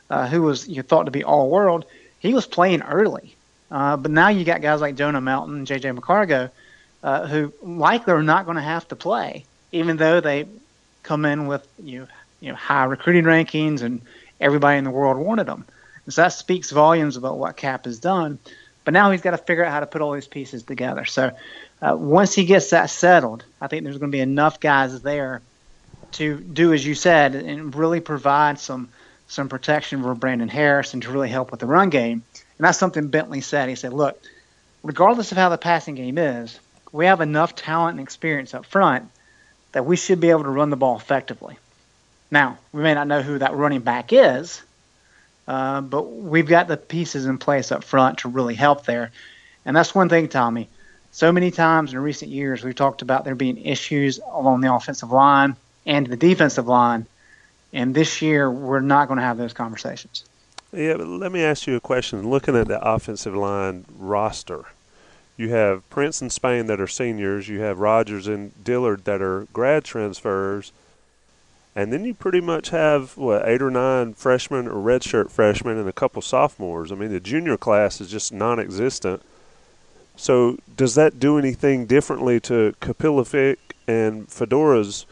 uh, 0.10 0.28
who 0.28 0.42
was 0.42 0.68
you 0.68 0.82
thought 0.82 1.04
to 1.04 1.12
be 1.12 1.24
all-world 1.24 1.86
he 2.20 2.34
was 2.34 2.46
playing 2.46 2.82
early. 2.82 3.36
Uh, 3.70 3.98
but 3.98 4.12
now 4.12 4.30
you 4.30 4.44
got 4.46 4.62
guys 4.62 4.82
like 4.82 4.96
Jonah 4.96 5.22
Melton, 5.22 5.66
J.J. 5.66 5.92
McCargo, 5.92 6.50
uh, 7.04 7.28
who 7.28 7.54
likely 7.62 8.14
are 8.14 8.24
not 8.24 8.46
going 8.46 8.56
to 8.56 8.64
have 8.64 8.88
to 8.90 8.96
play, 8.96 9.46
even 9.72 9.98
though 9.98 10.20
they 10.20 10.46
come 11.04 11.26
in 11.26 11.48
with 11.48 11.68
you 11.82 12.02
know, 12.02 12.08
you 12.40 12.50
know 12.50 12.56
high 12.56 12.86
recruiting 12.86 13.24
rankings 13.24 13.82
and 13.82 14.02
everybody 14.40 14.78
in 14.78 14.84
the 14.84 14.92
world 14.92 15.18
wanted 15.18 15.48
them. 15.48 15.66
And 16.06 16.14
so 16.14 16.22
that 16.22 16.34
speaks 16.34 16.72
volumes 16.72 17.18
about 17.18 17.38
what 17.38 17.58
Cap 17.58 17.86
has 17.86 18.00
done. 18.00 18.40
But 18.86 18.94
now 18.94 19.12
he's 19.12 19.22
got 19.22 19.32
to 19.32 19.38
figure 19.38 19.66
out 19.66 19.72
how 19.72 19.82
to 19.82 19.86
put 19.86 20.02
all 20.02 20.14
these 20.14 20.28
pieces 20.28 20.64
together. 20.64 21.04
So 21.06 21.32
uh, 21.82 21.96
once 21.98 22.34
he 22.34 22.46
gets 22.46 22.70
that 22.70 22.90
settled, 22.90 23.44
I 23.60 23.68
think 23.68 23.84
there's 23.84 23.98
going 23.98 24.12
to 24.12 24.16
be 24.16 24.22
enough 24.22 24.60
guys 24.60 25.02
there 25.02 25.42
to 26.14 26.40
do 26.40 26.74
as 26.74 26.86
you 26.86 26.96
said 26.96 27.36
and 27.36 27.76
really 27.76 28.00
provide 28.00 28.60
some 28.60 28.88
some 29.28 29.50
protection 29.50 30.02
for 30.02 30.16
Brandon 30.16 30.48
Harris 30.48 30.94
and 30.94 31.04
to 31.04 31.12
really 31.12 31.28
help 31.28 31.52
with 31.52 31.60
the 31.60 31.66
run 31.66 31.90
game. 31.90 32.24
And 32.34 32.66
that's 32.66 32.78
something 32.78 33.10
Bentley 33.10 33.42
said. 33.42 33.68
He 33.68 33.76
said, 33.76 33.92
look, 33.92 34.22
regardless 34.84 35.34
of 35.34 35.38
how 35.38 35.50
the 35.50 35.58
passing 35.58 35.96
game 35.96 36.18
is, 36.18 36.58
we 36.94 37.08
have 37.08 37.20
enough 37.20 37.54
talent 37.54 37.98
and 37.98 38.08
experience 38.08 38.54
up 38.54 38.66
front 38.66 39.10
that 39.74 39.86
we 39.86 39.98
should 39.98 40.22
be 40.22 40.30
able 40.30 40.44
to 40.44 40.50
run 40.50 40.70
the 40.70 40.78
ball 40.78 40.96
effectively. 40.96 41.58
Now, 42.30 42.58
we 42.72 42.84
may 42.84 42.94
not 42.94 43.08
know 43.08 43.22
who 43.22 43.40
that 43.40 43.56
running 43.56 43.82
back 43.82 44.12
is, 44.12 44.62
uh, 45.48 45.82
but 45.82 46.04
we've 46.04 46.48
got 46.48 46.68
the 46.68 46.78
pieces 46.78 47.26
in 47.26 47.38
place 47.38 47.72
up 47.72 47.84
front 47.84 48.20
to 48.20 48.30
really 48.30 48.56
help 48.56 48.86
there. 48.86 49.12
And 49.66 49.76
that's 49.76 49.96
one 49.96 50.10
thing, 50.10 50.28
Tommy. 50.28 50.70
So 51.12 51.32
many 51.32 51.52
times 51.52 51.94
in 51.94 52.00
recent 52.00 52.32
years, 52.32 52.64
we've 52.64 52.76
talked 52.76 53.02
about 53.02 53.24
there 53.24 53.36
being 53.36 53.58
issues 53.58 54.20
along 54.32 54.62
the 54.62 54.74
offensive 54.74 55.12
line 55.12 55.56
and 55.86 56.06
the 56.06 56.18
defensive 56.18 56.68
line 56.68 57.08
and 57.74 57.94
this 57.94 58.22
year, 58.22 58.50
we're 58.50 58.80
not 58.80 59.08
going 59.08 59.18
to 59.18 59.24
have 59.24 59.38
those 59.38 59.54
conversations. 59.54 60.26
Yeah, 60.72 60.98
but 60.98 61.08
let 61.08 61.32
me 61.32 61.44
ask 61.44 61.68
you 61.68 61.76
a 61.76 61.82
question. 61.82 62.30
Looking 62.30 62.56
at 62.56 62.68
the 62.68 62.82
offensive 62.82 63.36
line 63.36 63.86
roster, 63.98 64.66
you 65.38 65.50
have 65.50 65.88
Prince 65.90 66.22
and 66.22 66.32
Spain 66.32 66.68
that 66.68 66.82
are 66.82 66.88
seniors. 66.88 67.48
You 67.48 67.62
have 67.62 67.80
Rodgers 67.80 68.28
and 68.28 68.52
Dillard 68.64 69.06
that 69.06 69.22
are 69.22 69.48
grad 69.54 69.84
transfers. 69.84 70.72
And 71.78 71.94
then 71.94 72.04
you 72.06 72.16
pretty 72.16 72.42
much 72.42 72.70
have 72.70 73.16
what 73.18 73.48
eight 73.48 73.62
or 73.62 73.70
nine 73.70 74.16
freshmen 74.16 74.68
or 74.68 74.82
redshirt 74.82 75.30
freshmen 75.30 75.78
and 75.78 75.88
a 75.88 75.94
couple 75.94 76.24
sophomores. 76.24 76.92
I 76.92 76.96
mean, 76.96 77.12
the 77.12 77.20
junior 77.20 77.56
class 77.56 78.02
is 78.02 78.10
just 78.10 78.34
non-existent. 78.34 79.22
So, 80.16 80.58
does 80.76 80.96
that 80.96 81.20
do 81.20 81.38
anything 81.38 81.86
differently 81.86 82.40
to 82.40 82.74
Kapilovic 82.82 83.58
and 83.88 84.28
Fedora's 84.28 85.06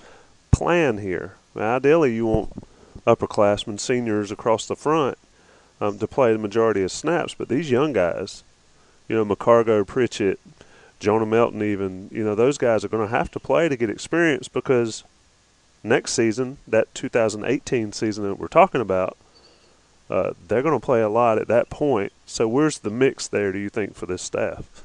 plan 0.51 0.97
here? 0.97 1.35
Ideally, 1.55 2.15
you 2.15 2.25
want 2.25 2.63
upperclassmen, 3.05 3.79
seniors 3.79 4.31
across 4.31 4.65
the 4.65 4.75
front 4.75 5.19
um, 5.79 5.99
to 5.99 6.07
play 6.07 6.33
the 6.33 6.39
majority 6.39 6.81
of 6.81 6.91
snaps, 6.91 7.35
but 7.35 7.47
these 7.47 7.69
young 7.69 7.93
guys, 7.93 8.43
you 9.07 9.15
know, 9.15 9.23
McCargo, 9.23 9.85
Pritchett, 9.85 10.39
Jonah 10.99 11.27
Melton, 11.27 11.61
even, 11.61 12.09
you 12.11 12.23
know, 12.23 12.33
those 12.33 12.57
guys 12.57 12.83
are 12.83 12.89
going 12.89 13.07
to 13.07 13.15
have 13.15 13.29
to 13.29 13.39
play 13.39 13.69
to 13.69 13.77
get 13.77 13.91
experience 13.91 14.47
because– 14.47 15.03
next 15.85 16.13
season, 16.13 16.57
that 16.67 16.93
2018 16.93 17.91
season 17.93 18.23
that 18.25 18.39
we're 18.39 18.47
talking 18.47 18.81
about, 18.81 19.17
uh, 20.09 20.33
they're 20.47 20.61
going 20.61 20.79
to 20.79 20.85
play 20.85 21.01
a 21.01 21.09
lot 21.09 21.37
at 21.37 21.47
that 21.47 21.69
point. 21.69 22.11
So 22.25 22.47
where's 22.47 22.79
the 22.79 22.89
mix 22.89 23.27
there? 23.27 23.51
Do 23.51 23.59
you 23.59 23.69
think 23.69 23.95
for 23.95 24.05
this 24.05 24.21
staff? 24.21 24.83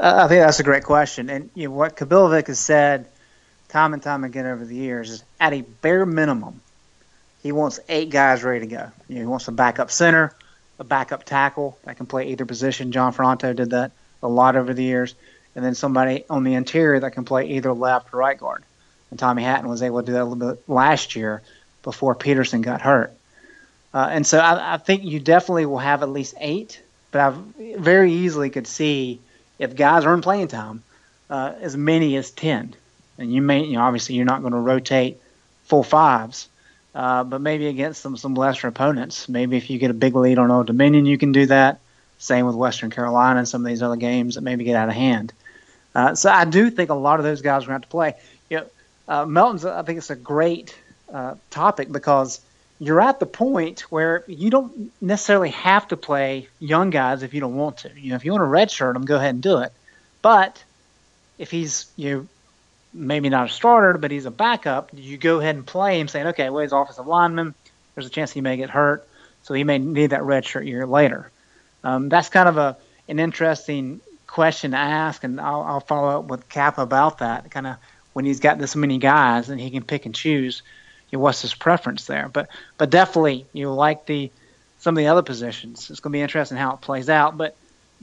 I 0.00 0.28
think 0.28 0.44
that's 0.44 0.60
a 0.60 0.64
great 0.64 0.84
question, 0.84 1.30
and 1.30 1.48
you 1.54 1.68
know, 1.68 1.74
what 1.74 1.96
Kapilovic 1.96 2.48
has 2.48 2.58
said 2.58 3.06
time 3.68 3.94
and 3.94 4.02
time 4.02 4.22
again 4.22 4.44
over 4.44 4.64
the 4.64 4.74
years 4.74 5.08
is 5.08 5.24
at 5.40 5.54
a 5.54 5.62
bare 5.62 6.04
minimum, 6.04 6.60
he 7.42 7.52
wants 7.52 7.80
eight 7.88 8.10
guys 8.10 8.44
ready 8.44 8.60
to 8.60 8.66
go. 8.66 8.92
You 9.08 9.14
know, 9.14 9.20
he 9.22 9.26
wants 9.26 9.48
a 9.48 9.52
backup 9.52 9.90
center, 9.90 10.34
a 10.78 10.84
backup 10.84 11.24
tackle 11.24 11.78
that 11.84 11.96
can 11.96 12.04
play 12.04 12.28
either 12.28 12.44
position. 12.44 12.92
John 12.92 13.14
Ferranto 13.14 13.56
did 13.56 13.70
that 13.70 13.92
a 14.22 14.28
lot 14.28 14.56
over 14.56 14.74
the 14.74 14.82
years, 14.82 15.14
and 15.56 15.64
then 15.64 15.74
somebody 15.74 16.24
on 16.28 16.44
the 16.44 16.54
interior 16.54 17.00
that 17.00 17.12
can 17.12 17.24
play 17.24 17.46
either 17.46 17.72
left 17.72 18.12
or 18.12 18.18
right 18.18 18.36
guard 18.36 18.62
and 19.12 19.18
Tommy 19.18 19.42
Hatton 19.42 19.68
was 19.68 19.82
able 19.82 20.00
to 20.00 20.06
do 20.06 20.12
that 20.12 20.22
a 20.22 20.24
little 20.24 20.54
bit 20.54 20.66
last 20.66 21.16
year 21.16 21.42
before 21.82 22.14
Peterson 22.14 22.62
got 22.62 22.80
hurt. 22.80 23.12
Uh, 23.92 24.08
and 24.10 24.26
so 24.26 24.38
I, 24.38 24.72
I, 24.72 24.76
think 24.78 25.04
you 25.04 25.20
definitely 25.20 25.66
will 25.66 25.76
have 25.76 26.02
at 26.02 26.08
least 26.08 26.34
eight, 26.40 26.80
but 27.10 27.20
I 27.20 27.34
very 27.76 28.10
easily 28.10 28.48
could 28.48 28.66
see 28.66 29.20
if 29.58 29.76
guys 29.76 30.06
earn 30.06 30.22
playing 30.22 30.48
time, 30.48 30.82
uh, 31.28 31.52
as 31.60 31.76
many 31.76 32.16
as 32.16 32.30
ten. 32.30 32.74
And 33.18 33.30
you 33.30 33.42
may, 33.42 33.64
you 33.64 33.74
know, 33.74 33.82
obviously 33.82 34.14
you're 34.14 34.24
not 34.24 34.40
going 34.40 34.54
to 34.54 34.58
rotate 34.58 35.20
full 35.64 35.82
fives, 35.82 36.48
uh, 36.94 37.22
but 37.24 37.42
maybe 37.42 37.66
against 37.66 38.00
some 38.00 38.16
some 38.16 38.34
lesser 38.34 38.66
opponents. 38.66 39.28
Maybe 39.28 39.58
if 39.58 39.68
you 39.68 39.78
get 39.78 39.90
a 39.90 39.94
big 39.94 40.16
lead 40.16 40.38
on 40.38 40.50
Old 40.50 40.68
Dominion, 40.68 41.04
you 41.04 41.18
can 41.18 41.32
do 41.32 41.44
that. 41.46 41.80
Same 42.16 42.46
with 42.46 42.54
Western 42.54 42.88
Carolina 42.88 43.40
and 43.40 43.48
some 43.48 43.60
of 43.60 43.68
these 43.68 43.82
other 43.82 43.96
games 43.96 44.36
that 44.36 44.40
maybe 44.40 44.64
get 44.64 44.76
out 44.76 44.88
of 44.88 44.94
hand. 44.94 45.34
Uh, 45.94 46.14
so 46.14 46.30
I 46.30 46.46
do 46.46 46.70
think 46.70 46.88
a 46.88 46.94
lot 46.94 47.20
of 47.20 47.24
those 47.24 47.42
guys 47.42 47.64
are 47.64 47.66
going 47.66 47.68
to 47.68 47.72
have 47.72 47.82
to 47.82 47.88
play. 47.88 48.14
Uh, 49.12 49.26
Melton's, 49.26 49.66
I 49.66 49.82
think 49.82 49.98
it's 49.98 50.08
a 50.08 50.16
great 50.16 50.74
uh, 51.12 51.34
topic 51.50 51.92
because 51.92 52.40
you're 52.78 53.02
at 53.02 53.20
the 53.20 53.26
point 53.26 53.80
where 53.92 54.24
you 54.26 54.48
don't 54.48 54.90
necessarily 55.02 55.50
have 55.50 55.86
to 55.88 55.98
play 55.98 56.48
young 56.58 56.88
guys 56.88 57.22
if 57.22 57.34
you 57.34 57.40
don't 57.40 57.54
want 57.54 57.76
to. 57.78 57.90
You 57.94 58.08
know, 58.08 58.16
if 58.16 58.24
you 58.24 58.32
want 58.32 58.40
to 58.40 58.46
redshirt 58.46 58.94
them, 58.94 59.04
go 59.04 59.16
ahead 59.16 59.34
and 59.34 59.42
do 59.42 59.58
it. 59.58 59.70
But 60.22 60.64
if 61.36 61.50
he's 61.50 61.92
you 61.96 62.10
know, 62.10 62.26
maybe 62.94 63.28
not 63.28 63.50
a 63.50 63.52
starter, 63.52 63.98
but 63.98 64.10
he's 64.10 64.24
a 64.24 64.30
backup, 64.30 64.88
you 64.94 65.18
go 65.18 65.40
ahead 65.40 65.56
and 65.56 65.66
play 65.66 66.00
him, 66.00 66.08
saying, 66.08 66.28
okay, 66.28 66.48
well, 66.48 66.62
he's 66.62 66.72
offensive 66.72 67.06
lineman. 67.06 67.54
There's 67.94 68.06
a 68.06 68.10
chance 68.10 68.32
he 68.32 68.40
may 68.40 68.56
get 68.56 68.70
hurt, 68.70 69.06
so 69.42 69.52
he 69.52 69.62
may 69.62 69.76
need 69.76 70.08
that 70.08 70.22
redshirt 70.22 70.66
year 70.66 70.86
later. 70.86 71.30
Um, 71.84 72.08
that's 72.08 72.30
kind 72.30 72.48
of 72.48 72.56
a 72.56 72.78
an 73.08 73.18
interesting 73.18 74.00
question 74.26 74.70
to 74.70 74.78
ask, 74.78 75.22
and 75.22 75.38
I'll, 75.38 75.60
I'll 75.60 75.80
follow 75.80 76.20
up 76.20 76.24
with 76.28 76.48
Cap 76.48 76.78
about 76.78 77.18
that. 77.18 77.50
Kind 77.50 77.66
of 77.66 77.76
when 78.12 78.24
he's 78.24 78.40
got 78.40 78.58
this 78.58 78.76
many 78.76 78.98
guys 78.98 79.48
and 79.48 79.60
he 79.60 79.70
can 79.70 79.82
pick 79.82 80.06
and 80.06 80.14
choose 80.14 80.62
you 81.10 81.18
know, 81.18 81.22
what's 81.22 81.42
his 81.42 81.54
preference 81.54 82.06
there. 82.06 82.28
But 82.28 82.48
but 82.78 82.90
definitely 82.90 83.46
you 83.52 83.64
know, 83.64 83.74
like 83.74 84.06
the 84.06 84.30
some 84.78 84.96
of 84.96 84.98
the 84.98 85.08
other 85.08 85.22
positions. 85.22 85.90
It's 85.90 86.00
going 86.00 86.10
to 86.12 86.16
be 86.16 86.22
interesting 86.22 86.58
how 86.58 86.74
it 86.74 86.80
plays 86.80 87.08
out. 87.08 87.38
But 87.38 87.54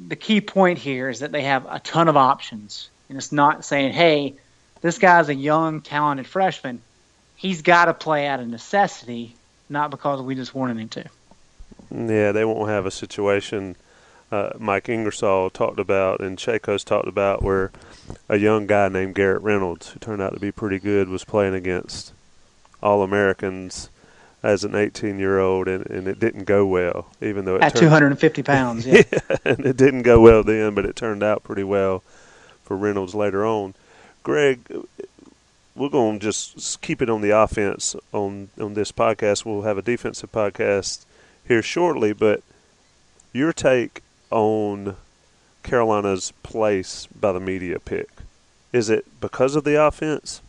the 0.08 0.16
key 0.16 0.40
point 0.40 0.78
here 0.78 1.10
is 1.10 1.20
that 1.20 1.34
they 1.34 1.42
have 1.42 1.66
a 1.70 1.80
ton 1.80 2.08
of 2.08 2.16
options, 2.16 2.90
and 3.10 3.18
it's 3.18 3.34
not 3.34 3.66
saying, 3.66 3.92
hey, 3.92 4.36
this 4.80 4.98
guy's 4.98 5.28
a 5.28 5.36
young, 5.36 5.82
talented 5.82 6.26
freshman. 6.26 6.82
He's 7.36 7.62
got 7.62 7.86
to 7.86 7.94
play 7.94 8.28
out 8.28 8.40
of 8.40 8.48
necessity, 8.48 9.36
not 9.70 9.92
because 9.92 10.22
we 10.22 10.36
just 10.36 10.56
wanted 10.56 10.78
him 10.78 10.90
to. 10.90 11.06
Yeah, 11.92 12.32
they 12.32 12.46
won't 12.46 12.70
have 12.70 12.86
a 12.86 12.92
situation 12.92 13.76
uh, 14.32 14.52
Mike 14.60 14.90
Ingersoll 14.90 15.50
talked 15.50 15.80
about 15.80 16.20
and 16.20 16.38
Chacos 16.38 16.84
talked 16.84 17.08
about 17.08 17.42
where 17.42 17.72
a 18.28 18.38
young 18.38 18.68
guy 18.68 18.90
named 18.90 19.16
Garrett 19.16 19.42
Reynolds, 19.42 19.90
who 19.90 20.00
turned 20.00 20.22
out 20.22 20.34
to 20.34 20.40
be 20.40 20.52
pretty 20.52 20.80
good, 20.80 21.10
was 21.10 21.24
playing 21.24 21.56
against 21.56 22.14
All 22.82 23.02
Americans 23.02 23.90
as 24.42 24.64
an 24.64 24.76
18 24.76 25.20
year 25.20 25.40
old, 25.40 25.68
and, 25.68 25.86
and 25.88 26.08
it 26.08 26.20
didn't 26.20 26.46
go 26.46 26.66
well, 26.66 27.08
even 27.22 27.46
though 27.46 27.56
it 27.56 27.62
at 27.62 27.76
250 27.76 28.44
pounds. 28.44 28.86
Yeah. 28.86 29.04
yeah, 29.12 29.38
and 29.46 29.66
it 29.66 29.78
didn't 29.78 30.04
go 30.04 30.22
well 30.22 30.44
then, 30.44 30.76
but 30.76 30.86
it 30.86 30.96
turned 30.96 31.24
out 31.24 31.44
pretty 31.44 31.64
well 31.64 32.04
for 32.64 32.78
Reynolds 32.78 33.16
later 33.16 33.46
on. 33.46 33.74
Greg, 34.24 34.60
we're 35.76 35.90
going 35.90 36.20
to 36.20 36.26
just 36.26 36.82
keep 36.82 37.02
it 37.02 37.10
on 37.10 37.22
the 37.22 37.32
offense 37.32 37.96
on 38.14 38.50
on 38.60 38.76
this 38.76 38.92
podcast. 38.92 39.46
We'll 39.46 39.64
have 39.64 39.78
a 39.78 39.82
defensive 39.82 40.32
podcast 40.32 41.06
here 41.48 41.62
shortly, 41.62 42.14
but 42.14 42.44
your 43.34 43.54
take 43.54 44.04
on 44.32 44.96
Carolina's 45.64 46.32
place 46.44 47.08
by 47.08 47.32
the 47.32 47.40
media 47.40 47.80
pick? 47.80 48.10
Is 48.72 48.90
it 48.90 49.06
because 49.20 49.56
of 49.56 49.64
the 49.64 49.84
offense, 49.84 50.42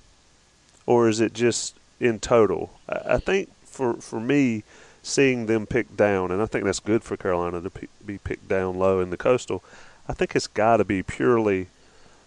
or 0.86 1.08
is 1.08 1.20
it 1.20 1.32
just 1.32 1.74
in 1.98 2.20
total? 2.20 2.70
I 2.88 3.18
think 3.18 3.48
for 3.64 3.94
for 3.94 4.20
me, 4.20 4.62
seeing 5.02 5.46
them 5.46 5.66
pick 5.66 5.96
down, 5.96 6.30
and 6.30 6.42
I 6.42 6.46
think 6.46 6.64
that's 6.64 6.80
good 6.80 7.02
for 7.02 7.16
Carolina 7.16 7.60
to 7.60 7.70
be 8.04 8.18
picked 8.18 8.48
down 8.48 8.78
low 8.78 9.00
in 9.00 9.10
the 9.10 9.16
coastal. 9.16 9.62
I 10.08 10.12
think 10.12 10.34
it's 10.34 10.46
got 10.46 10.78
to 10.78 10.84
be 10.84 11.02
purely 11.02 11.68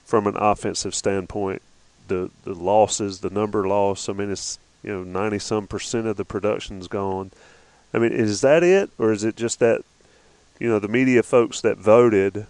from 0.06 0.28
an 0.28 0.38
offensive 0.38 0.96
standpoint. 0.96 1.62
The 2.08 2.32
the 2.44 2.54
losses, 2.54 3.20
the 3.20 3.30
number 3.30 3.68
loss. 3.68 4.10
I 4.10 4.14
mean, 4.14 4.32
it's 4.32 4.58
you 4.84 4.92
know 4.92 5.04
ninety 5.04 5.40
some 5.40 5.68
percent 5.68 6.08
of 6.08 6.18
the 6.18 6.26
production's 6.26 6.88
gone. 6.88 7.32
I 7.94 8.00
mean, 8.00 8.12
is 8.12 8.42
that 8.42 8.64
it, 8.64 8.90
or 8.98 9.12
is 9.12 9.24
it 9.24 9.36
just 9.36 9.60
that 9.60 9.84
you 10.60 10.70
know, 10.70 10.80
the 10.80 10.88
media 10.88 11.24
folks 11.24 11.62
that 11.62 11.78
voted 11.78 12.48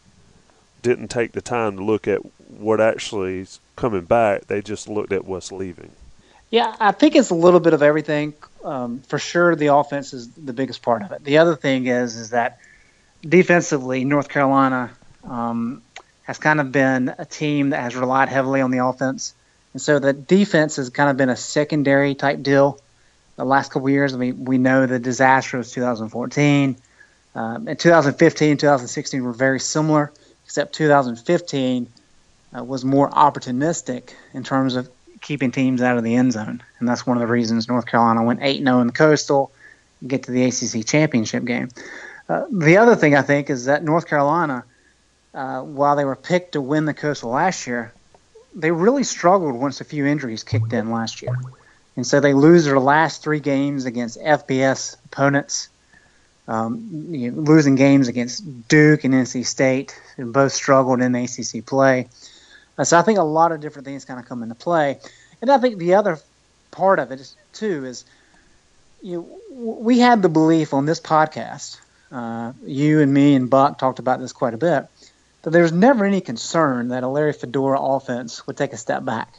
didn't 0.81 1.07
take 1.07 1.31
the 1.31 1.41
time 1.41 1.77
to 1.77 1.83
look 1.83 2.07
at 2.07 2.19
what 2.49 2.79
actually 2.79 3.39
is 3.39 3.59
coming 3.75 4.03
back. 4.03 4.47
They 4.47 4.61
just 4.61 4.87
looked 4.87 5.11
at 5.11 5.25
what's 5.25 5.51
leaving. 5.51 5.91
Yeah, 6.49 6.75
I 6.79 6.91
think 6.91 7.15
it's 7.15 7.31
a 7.31 7.35
little 7.35 7.59
bit 7.59 7.73
of 7.73 7.81
everything. 7.81 8.35
Um, 8.63 8.99
for 9.07 9.17
sure, 9.17 9.55
the 9.55 9.73
offense 9.73 10.13
is 10.13 10.29
the 10.33 10.53
biggest 10.53 10.83
part 10.83 11.01
of 11.01 11.11
it. 11.11 11.23
The 11.23 11.39
other 11.39 11.55
thing 11.55 11.87
is 11.87 12.15
is 12.15 12.29
that 12.29 12.59
defensively, 13.27 14.05
North 14.05 14.29
Carolina 14.29 14.91
um, 15.23 15.81
has 16.23 16.37
kind 16.37 16.61
of 16.61 16.71
been 16.71 17.13
a 17.17 17.25
team 17.25 17.71
that 17.71 17.81
has 17.81 17.95
relied 17.95 18.29
heavily 18.29 18.61
on 18.61 18.69
the 18.69 18.85
offense, 18.85 19.33
and 19.73 19.81
so 19.81 19.97
the 19.97 20.13
defense 20.13 20.75
has 20.75 20.89
kind 20.91 21.09
of 21.09 21.17
been 21.17 21.29
a 21.29 21.35
secondary 21.35 22.13
type 22.13 22.43
deal. 22.43 22.79
The 23.35 23.45
last 23.45 23.71
couple 23.71 23.89
years, 23.89 24.13
I 24.13 24.17
mean, 24.17 24.45
we 24.45 24.59
know 24.59 24.85
the 24.85 24.99
disaster 24.99 25.57
was 25.57 25.71
2014. 25.71 26.77
Um, 27.35 27.67
in 27.67 27.77
2015, 27.77 28.57
2016 28.57 29.23
were 29.23 29.33
very 29.33 29.59
similar, 29.59 30.11
except 30.45 30.73
2015 30.73 31.87
uh, 32.55 32.63
was 32.63 32.85
more 32.85 33.09
opportunistic 33.09 34.11
in 34.33 34.43
terms 34.43 34.75
of 34.75 34.89
keeping 35.21 35.51
teams 35.51 35.81
out 35.81 35.97
of 35.97 36.03
the 36.03 36.15
end 36.15 36.33
zone, 36.33 36.61
and 36.79 36.87
that's 36.87 37.07
one 37.07 37.17
of 37.17 37.21
the 37.21 37.27
reasons 37.27 37.67
North 37.67 37.85
Carolina 37.85 38.23
went 38.23 38.41
8-0 38.41 38.81
in 38.81 38.87
the 38.87 38.93
Coastal, 38.93 39.51
get 40.05 40.23
to 40.23 40.31
the 40.31 40.43
ACC 40.43 40.85
championship 40.85 41.45
game. 41.45 41.69
Uh, 42.29 42.45
the 42.51 42.77
other 42.77 42.95
thing 42.95 43.15
I 43.15 43.21
think 43.21 43.49
is 43.49 43.65
that 43.65 43.83
North 43.83 44.07
Carolina, 44.07 44.63
uh, 45.33 45.61
while 45.61 45.95
they 45.95 46.05
were 46.05 46.15
picked 46.15 46.53
to 46.53 46.61
win 46.61 46.85
the 46.85 46.93
Coastal 46.93 47.31
last 47.31 47.65
year, 47.67 47.93
they 48.55 48.71
really 48.71 49.03
struggled 49.03 49.55
once 49.55 49.81
a 49.81 49.85
few 49.85 50.05
injuries 50.05 50.43
kicked 50.43 50.73
in 50.73 50.91
last 50.91 51.21
year. 51.21 51.35
And 51.95 52.05
so 52.05 52.19
they 52.19 52.33
lose 52.33 52.65
their 52.65 52.79
last 52.79 53.23
three 53.23 53.39
games 53.39 53.85
against 53.85 54.19
FBS 54.19 54.97
opponents 55.05 55.69
um, 56.47 57.07
you 57.09 57.31
know, 57.31 57.41
losing 57.41 57.75
games 57.75 58.07
against 58.07 58.67
Duke 58.67 59.03
and 59.03 59.13
NC 59.13 59.45
State, 59.45 59.99
who 60.17 60.31
both 60.31 60.51
struggled 60.51 61.01
in 61.01 61.15
ACC 61.15 61.65
play. 61.65 62.07
Uh, 62.77 62.83
so 62.83 62.97
I 62.97 63.01
think 63.01 63.19
a 63.19 63.23
lot 63.23 63.51
of 63.51 63.61
different 63.61 63.85
things 63.85 64.05
kind 64.05 64.19
of 64.19 64.25
come 64.25 64.43
into 64.43 64.55
play, 64.55 64.99
and 65.41 65.51
I 65.51 65.57
think 65.57 65.77
the 65.77 65.95
other 65.95 66.19
part 66.71 66.99
of 66.99 67.11
it 67.11 67.19
is, 67.19 67.35
too 67.53 67.85
is 67.85 68.03
you 69.01 69.17
know, 69.17 69.81
we 69.81 69.99
had 69.99 70.21
the 70.21 70.29
belief 70.29 70.73
on 70.73 70.85
this 70.85 70.99
podcast. 70.99 71.79
Uh, 72.11 72.53
you 72.65 73.01
and 73.01 73.13
me 73.13 73.35
and 73.35 73.49
Buck 73.49 73.77
talked 73.77 73.99
about 73.99 74.19
this 74.19 74.31
quite 74.31 74.53
a 74.53 74.57
bit. 74.57 74.87
That 75.41 75.49
there 75.49 75.63
was 75.63 75.73
never 75.73 76.05
any 76.05 76.21
concern 76.21 76.89
that 76.89 77.03
a 77.03 77.07
Larry 77.07 77.33
Fedora 77.33 77.79
offense 77.81 78.47
would 78.47 78.55
take 78.55 78.71
a 78.71 78.77
step 78.77 79.03
back. 79.03 79.33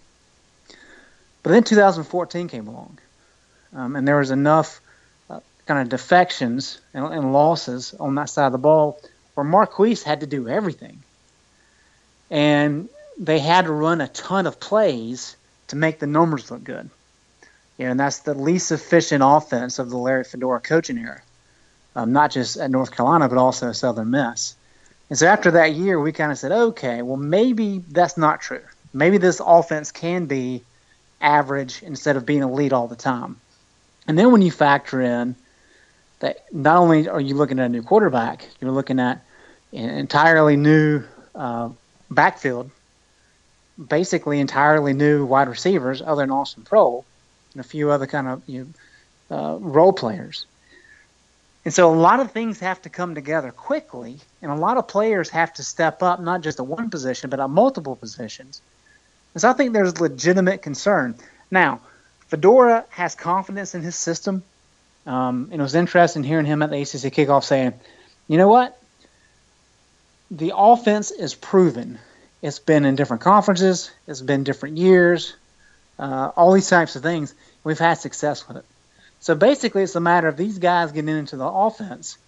But 1.42 1.50
then 1.50 1.62
2014 1.62 2.48
came 2.48 2.68
along, 2.68 2.98
um, 3.74 3.96
and 3.96 4.06
there 4.06 4.18
was 4.18 4.30
enough 4.30 4.80
kind 5.66 5.80
of 5.80 5.88
defections 5.88 6.80
and, 6.92 7.04
and, 7.06 7.32
losses 7.32 7.94
on 7.98 8.14
that 8.16 8.28
side 8.28 8.46
of 8.46 8.52
the 8.52 8.58
ball 8.58 9.00
where 9.34 9.44
Marquise 9.44 10.02
had 10.02 10.20
to 10.20 10.26
do 10.26 10.48
everything. 10.48 11.02
And 12.30 12.88
they 13.18 13.38
had 13.38 13.64
to 13.64 13.72
run 13.72 14.00
a 14.00 14.08
ton 14.08 14.46
of 14.46 14.60
plays 14.60 15.36
to 15.68 15.76
make 15.76 15.98
the 15.98 16.06
numbers 16.06 16.50
look 16.50 16.64
good. 16.64 16.90
You 17.78 17.86
know, 17.86 17.92
and 17.92 18.00
that's 18.00 18.20
the 18.20 18.34
least 18.34 18.70
efficient 18.72 19.22
offense 19.24 19.78
of 19.78 19.90
the 19.90 19.96
Larry 19.96 20.24
Fedora 20.24 20.60
coaching 20.60 20.98
era, 20.98 21.22
um, 21.96 22.12
not 22.12 22.30
just 22.30 22.56
at 22.56 22.70
North 22.70 22.92
Carolina, 22.92 23.28
but 23.28 23.38
also 23.38 23.72
Southern 23.72 24.10
Miss. 24.10 24.54
And 25.10 25.18
so 25.18 25.26
after 25.26 25.52
that 25.52 25.74
year, 25.74 26.00
we 26.00 26.12
kind 26.12 26.30
of 26.30 26.38
said, 26.38 26.52
okay, 26.52 27.02
well, 27.02 27.16
maybe 27.16 27.78
that's 27.78 28.16
not 28.16 28.40
true. 28.40 28.62
Maybe 28.92 29.18
this 29.18 29.40
offense 29.44 29.90
can 29.90 30.26
be 30.26 30.62
average 31.20 31.82
instead 31.82 32.16
of 32.16 32.26
being 32.26 32.42
elite 32.42 32.72
all 32.72 32.86
the 32.86 32.96
time. 32.96 33.36
And 34.06 34.18
then 34.18 34.30
when 34.30 34.42
you 34.42 34.50
factor 34.50 35.00
in 35.00 35.34
that 36.20 36.44
not 36.52 36.76
only 36.78 37.08
are 37.08 37.20
you 37.20 37.34
looking 37.34 37.58
at 37.58 37.66
a 37.66 37.68
new 37.68 37.82
quarterback, 37.82 38.48
you're 38.60 38.70
looking 38.70 39.00
at 39.00 39.24
an 39.72 39.90
entirely 39.90 40.56
new 40.56 41.02
uh, 41.34 41.68
backfield, 42.10 42.70
basically 43.88 44.40
entirely 44.40 44.92
new 44.92 45.24
wide 45.24 45.48
receivers 45.48 46.00
other 46.00 46.22
than 46.22 46.30
Austin 46.30 46.62
Proehl, 46.62 47.04
and 47.52 47.60
a 47.60 47.68
few 47.68 47.90
other 47.90 48.06
kind 48.06 48.28
of 48.28 48.42
you 48.46 48.72
know, 49.30 49.36
uh, 49.36 49.58
role 49.58 49.92
players. 49.92 50.46
And 51.64 51.72
so 51.72 51.92
a 51.92 51.96
lot 51.96 52.20
of 52.20 52.30
things 52.30 52.60
have 52.60 52.82
to 52.82 52.90
come 52.90 53.14
together 53.14 53.50
quickly, 53.50 54.18
and 54.42 54.50
a 54.50 54.56
lot 54.56 54.76
of 54.76 54.86
players 54.86 55.30
have 55.30 55.54
to 55.54 55.62
step 55.62 56.02
up, 56.02 56.20
not 56.20 56.42
just 56.42 56.60
at 56.60 56.66
one 56.66 56.90
position, 56.90 57.30
but 57.30 57.40
at 57.40 57.48
multiple 57.48 57.96
positions. 57.96 58.60
And 59.32 59.40
so 59.40 59.48
I 59.48 59.54
think 59.54 59.72
there's 59.72 60.00
legitimate 60.00 60.60
concern. 60.62 61.14
Now, 61.50 61.80
Fedora 62.28 62.84
has 62.90 63.14
confidence 63.14 63.74
in 63.74 63.82
his 63.82 63.96
system. 63.96 64.42
Um, 65.06 65.48
and 65.50 65.60
it 65.60 65.62
was 65.62 65.74
interesting 65.74 66.22
hearing 66.22 66.46
him 66.46 66.62
at 66.62 66.70
the 66.70 66.80
ACC 66.80 67.12
kickoff 67.12 67.44
saying, 67.44 67.74
you 68.28 68.38
know 68.38 68.48
what? 68.48 68.80
The 70.30 70.52
offense 70.56 71.10
is 71.10 71.34
proven. 71.34 71.98
It's 72.42 72.58
been 72.58 72.84
in 72.84 72.96
different 72.96 73.22
conferences, 73.22 73.90
it's 74.06 74.20
been 74.20 74.44
different 74.44 74.76
years, 74.76 75.34
uh, 75.98 76.30
all 76.36 76.52
these 76.52 76.68
types 76.68 76.96
of 76.96 77.02
things. 77.02 77.34
We've 77.62 77.78
had 77.78 77.94
success 77.94 78.46
with 78.46 78.58
it. 78.58 78.64
So 79.20 79.34
basically, 79.34 79.82
it's 79.82 79.94
a 79.94 80.00
matter 80.00 80.28
of 80.28 80.36
these 80.36 80.58
guys 80.58 80.92
getting 80.92 81.16
into 81.16 81.36
the 81.36 81.46
offense 81.46 82.18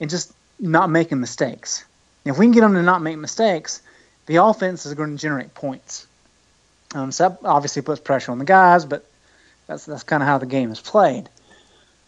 and 0.00 0.10
just 0.10 0.32
not 0.60 0.90
making 0.90 1.20
mistakes. 1.20 1.84
If 2.24 2.38
we 2.38 2.46
can 2.46 2.52
get 2.52 2.60
them 2.60 2.74
to 2.74 2.82
not 2.82 3.00
make 3.02 3.16
mistakes, 3.16 3.80
the 4.26 4.36
offense 4.36 4.84
is 4.84 4.94
going 4.94 5.16
to 5.16 5.20
generate 5.20 5.54
points. 5.54 6.06
Um, 6.94 7.10
so 7.10 7.30
that 7.30 7.38
obviously 7.44 7.82
puts 7.82 8.00
pressure 8.00 8.32
on 8.32 8.38
the 8.38 8.44
guys, 8.44 8.84
but 8.84 9.06
that's 9.66 9.86
that's 9.86 10.02
kind 10.02 10.22
of 10.22 10.26
how 10.26 10.38
the 10.38 10.46
game 10.46 10.70
is 10.70 10.80
played. 10.80 11.28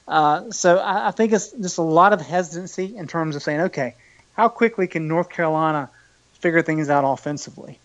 Uh, 0.07 0.51
so 0.51 0.79
I, 0.79 1.09
I, 1.09 1.11
think 1.13 1.33
it's 1.33 1.51
just 1.53 1.79
a 1.79 1.83
lot 1.83 2.13
of 2.13 2.21
hesitancy 2.21 2.97
in 2.97 3.07
terms 3.07 3.37
of 3.37 3.43
saying, 3.43 3.61
okay, 3.63 3.95
how 4.35 4.49
quickly 4.49 4.87
can 4.87 5.09
North 5.09 5.31
Carolina 5.31 5.89
figure 6.35 6.61
things 6.61 6.91
out 6.91 7.05
offensively? 7.11 7.79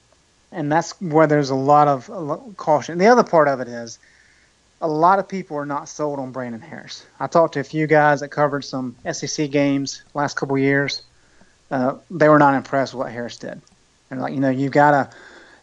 And 0.51 0.71
that's 0.71 0.99
where 0.99 1.27
there's 1.27 1.49
a 1.49 1.55
lot 1.55 1.87
of, 1.87 2.55
caution. 2.57 2.97
The 2.97 3.07
other 3.07 3.23
part 3.23 3.47
of 3.47 3.61
it 3.61 3.67
is 3.67 3.99
a 4.81 4.87
lot 4.87 5.19
of 5.19 5.27
people 5.27 5.57
are 5.57 5.65
not 5.65 5.87
sold 5.87 6.19
on 6.19 6.31
Brandon 6.31 6.61
Harris. 6.61 7.05
I 7.19 7.27
talked 7.27 7.53
to 7.53 7.59
a 7.59 7.63
few 7.63 7.87
guys 7.87 8.21
that 8.21 8.29
covered 8.29 8.63
some 8.65 8.95
SEC 9.11 9.51
games 9.51 10.01
last 10.13 10.35
couple 10.35 10.57
years. 10.57 11.03
Uh, 11.71 11.97
they 12.09 12.27
were 12.27 12.39
not 12.39 12.55
impressed 12.55 12.93
with 12.93 13.03
what 13.05 13.11
Harris 13.11 13.37
did. 13.37 13.61
And 14.09 14.21
like 14.21 14.33
you 14.33 14.39
know, 14.39 14.49
you've 14.49 14.71
got 14.71 14.93
a 14.93 15.09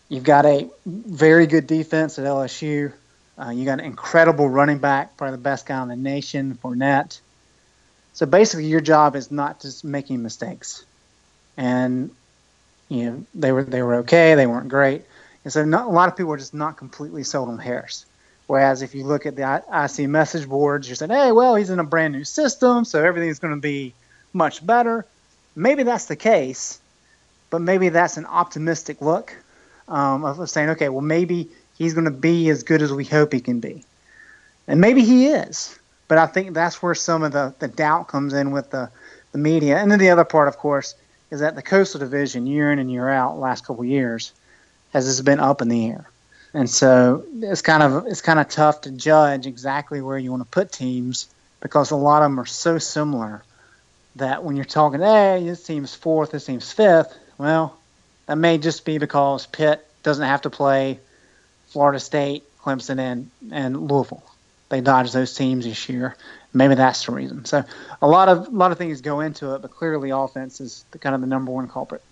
you've 0.08 0.24
got 0.24 0.46
a 0.46 0.70
very 0.86 1.46
good 1.46 1.66
defense 1.66 2.18
at 2.18 2.24
LSU. 2.24 2.92
Uh, 3.38 3.50
you 3.50 3.64
got 3.64 3.80
an 3.80 3.84
incredible 3.84 4.48
running 4.48 4.78
back, 4.78 5.16
probably 5.16 5.32
the 5.36 5.42
best 5.42 5.66
guy 5.66 5.82
in 5.82 5.88
the 5.88 5.96
nation, 5.96 6.58
Fournette. 6.62 7.20
So 8.14 8.24
basically, 8.24 8.66
your 8.66 8.80
job 8.80 9.14
is 9.14 9.30
not 9.30 9.60
just 9.60 9.84
making 9.84 10.22
mistakes. 10.22 10.84
And 11.56 12.10
you 12.88 13.10
know 13.10 13.24
they 13.34 13.52
were 13.52 13.64
they 13.64 13.82
were 13.82 13.96
okay, 13.96 14.34
they 14.34 14.46
weren't 14.46 14.68
great, 14.68 15.02
and 15.44 15.52
so 15.52 15.64
not, 15.64 15.86
a 15.86 15.90
lot 15.90 16.08
of 16.08 16.16
people 16.16 16.32
are 16.32 16.38
just 16.38 16.54
not 16.54 16.76
completely 16.76 17.24
sold 17.24 17.48
on 17.48 17.58
Harris. 17.58 18.06
Whereas 18.46 18.82
if 18.82 18.94
you 18.94 19.04
look 19.04 19.26
at 19.26 19.36
the 19.36 19.62
IC 19.72 20.08
message 20.08 20.48
boards, 20.48 20.88
you're 20.88 20.94
saying, 20.94 21.10
hey, 21.10 21.32
well, 21.32 21.56
he's 21.56 21.70
in 21.70 21.80
a 21.80 21.84
brand 21.84 22.12
new 22.14 22.24
system, 22.24 22.84
so 22.84 23.02
everything's 23.04 23.40
going 23.40 23.54
to 23.54 23.60
be 23.60 23.92
much 24.32 24.64
better. 24.64 25.04
Maybe 25.56 25.82
that's 25.82 26.04
the 26.04 26.16
case, 26.16 26.78
but 27.50 27.60
maybe 27.60 27.88
that's 27.88 28.18
an 28.18 28.26
optimistic 28.26 29.00
look 29.00 29.34
um, 29.88 30.24
of 30.24 30.48
saying, 30.48 30.70
okay, 30.70 30.88
well, 30.88 31.00
maybe 31.00 31.48
he's 31.78 31.94
going 31.94 32.04
to 32.04 32.10
be 32.10 32.48
as 32.50 32.62
good 32.62 32.82
as 32.82 32.92
we 32.92 33.04
hope 33.04 33.32
he 33.32 33.40
can 33.40 33.60
be. 33.60 33.84
And 34.66 34.80
maybe 34.80 35.02
he 35.04 35.26
is. 35.26 35.78
But 36.08 36.18
I 36.18 36.26
think 36.26 36.54
that's 36.54 36.82
where 36.82 36.94
some 36.94 37.22
of 37.22 37.32
the, 37.32 37.54
the 37.58 37.68
doubt 37.68 38.08
comes 38.08 38.32
in 38.32 38.50
with 38.50 38.70
the, 38.70 38.90
the 39.32 39.38
media. 39.38 39.78
And 39.78 39.90
then 39.90 39.98
the 39.98 40.10
other 40.10 40.24
part, 40.24 40.48
of 40.48 40.56
course, 40.56 40.94
is 41.30 41.40
that 41.40 41.56
the 41.56 41.62
Coastal 41.62 42.00
Division, 42.00 42.46
year 42.46 42.70
in 42.70 42.78
and 42.78 42.90
year 42.90 43.08
out, 43.08 43.38
last 43.38 43.66
couple 43.66 43.84
years, 43.84 44.32
has 44.92 45.06
just 45.06 45.24
been 45.24 45.40
up 45.40 45.60
in 45.60 45.68
the 45.68 45.86
air 45.86 46.08
and 46.56 46.70
so 46.70 47.22
it's 47.42 47.60
kind 47.60 47.82
of 47.82 48.06
it's 48.06 48.22
kind 48.22 48.40
of 48.40 48.48
tough 48.48 48.80
to 48.82 48.90
judge 48.90 49.46
exactly 49.46 50.00
where 50.00 50.16
you 50.16 50.30
want 50.30 50.42
to 50.42 50.48
put 50.48 50.72
teams 50.72 51.28
because 51.60 51.90
a 51.90 51.96
lot 51.96 52.22
of 52.22 52.30
them 52.30 52.40
are 52.40 52.46
so 52.46 52.78
similar 52.78 53.42
that 54.16 54.42
when 54.42 54.56
you're 54.56 54.64
talking, 54.64 55.00
hey, 55.00 55.42
this 55.44 55.62
team's 55.62 55.94
fourth, 55.94 56.30
this 56.30 56.46
team's 56.46 56.72
fifth, 56.72 57.14
well, 57.36 57.76
that 58.24 58.38
may 58.38 58.56
just 58.56 58.86
be 58.86 58.96
because 58.96 59.44
Pitt 59.44 59.86
doesn't 60.02 60.24
have 60.24 60.40
to 60.42 60.50
play 60.50 60.98
Florida 61.68 62.00
State, 62.00 62.44
Clemson, 62.60 62.98
and 62.98 63.30
and 63.50 63.88
Louisville. 63.90 64.22
They 64.68 64.80
dodged 64.80 65.12
those 65.12 65.34
teams 65.34 65.64
this 65.64 65.88
year. 65.88 66.16
Maybe 66.52 66.74
that's 66.74 67.04
the 67.06 67.12
reason. 67.12 67.44
So 67.44 67.64
a 68.00 68.08
lot 68.08 68.28
of 68.28 68.48
a 68.48 68.50
lot 68.50 68.72
of 68.72 68.78
things 68.78 69.00
go 69.00 69.20
into 69.20 69.54
it, 69.54 69.62
but 69.62 69.70
clearly 69.70 70.10
offense 70.10 70.60
is 70.60 70.84
the, 70.90 70.98
kind 70.98 71.14
of 71.14 71.20
the 71.20 71.26
number 71.26 71.52
one 71.52 71.68
culprit. 71.68 72.02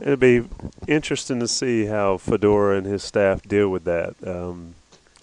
It'll 0.00 0.16
be 0.16 0.44
interesting 0.88 1.40
to 1.40 1.48
see 1.48 1.86
how 1.86 2.16
Fedora 2.16 2.78
and 2.78 2.86
his 2.86 3.02
staff 3.02 3.42
deal 3.42 3.68
with 3.68 3.84
that. 3.84 4.14
Um, 4.26 4.74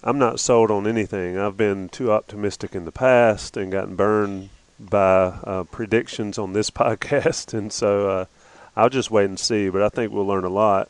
I'm 0.02 0.18
not 0.18 0.38
sold 0.38 0.70
on 0.70 0.86
anything. 0.86 1.36
I've 1.36 1.56
been 1.56 1.88
too 1.88 2.12
optimistic 2.12 2.74
in 2.76 2.84
the 2.84 2.92
past 2.92 3.56
and 3.56 3.72
gotten 3.72 3.96
burned 3.96 4.50
by 4.78 5.34
uh, 5.42 5.64
predictions 5.64 6.38
on 6.38 6.52
this 6.52 6.70
podcast, 6.70 7.52
and 7.54 7.72
so 7.72 8.08
uh, 8.08 8.24
I'll 8.76 8.88
just 8.88 9.10
wait 9.10 9.24
and 9.24 9.38
see. 9.38 9.68
But 9.68 9.82
I 9.82 9.88
think 9.88 10.12
we'll 10.12 10.26
learn 10.26 10.44
a 10.44 10.48
lot. 10.48 10.88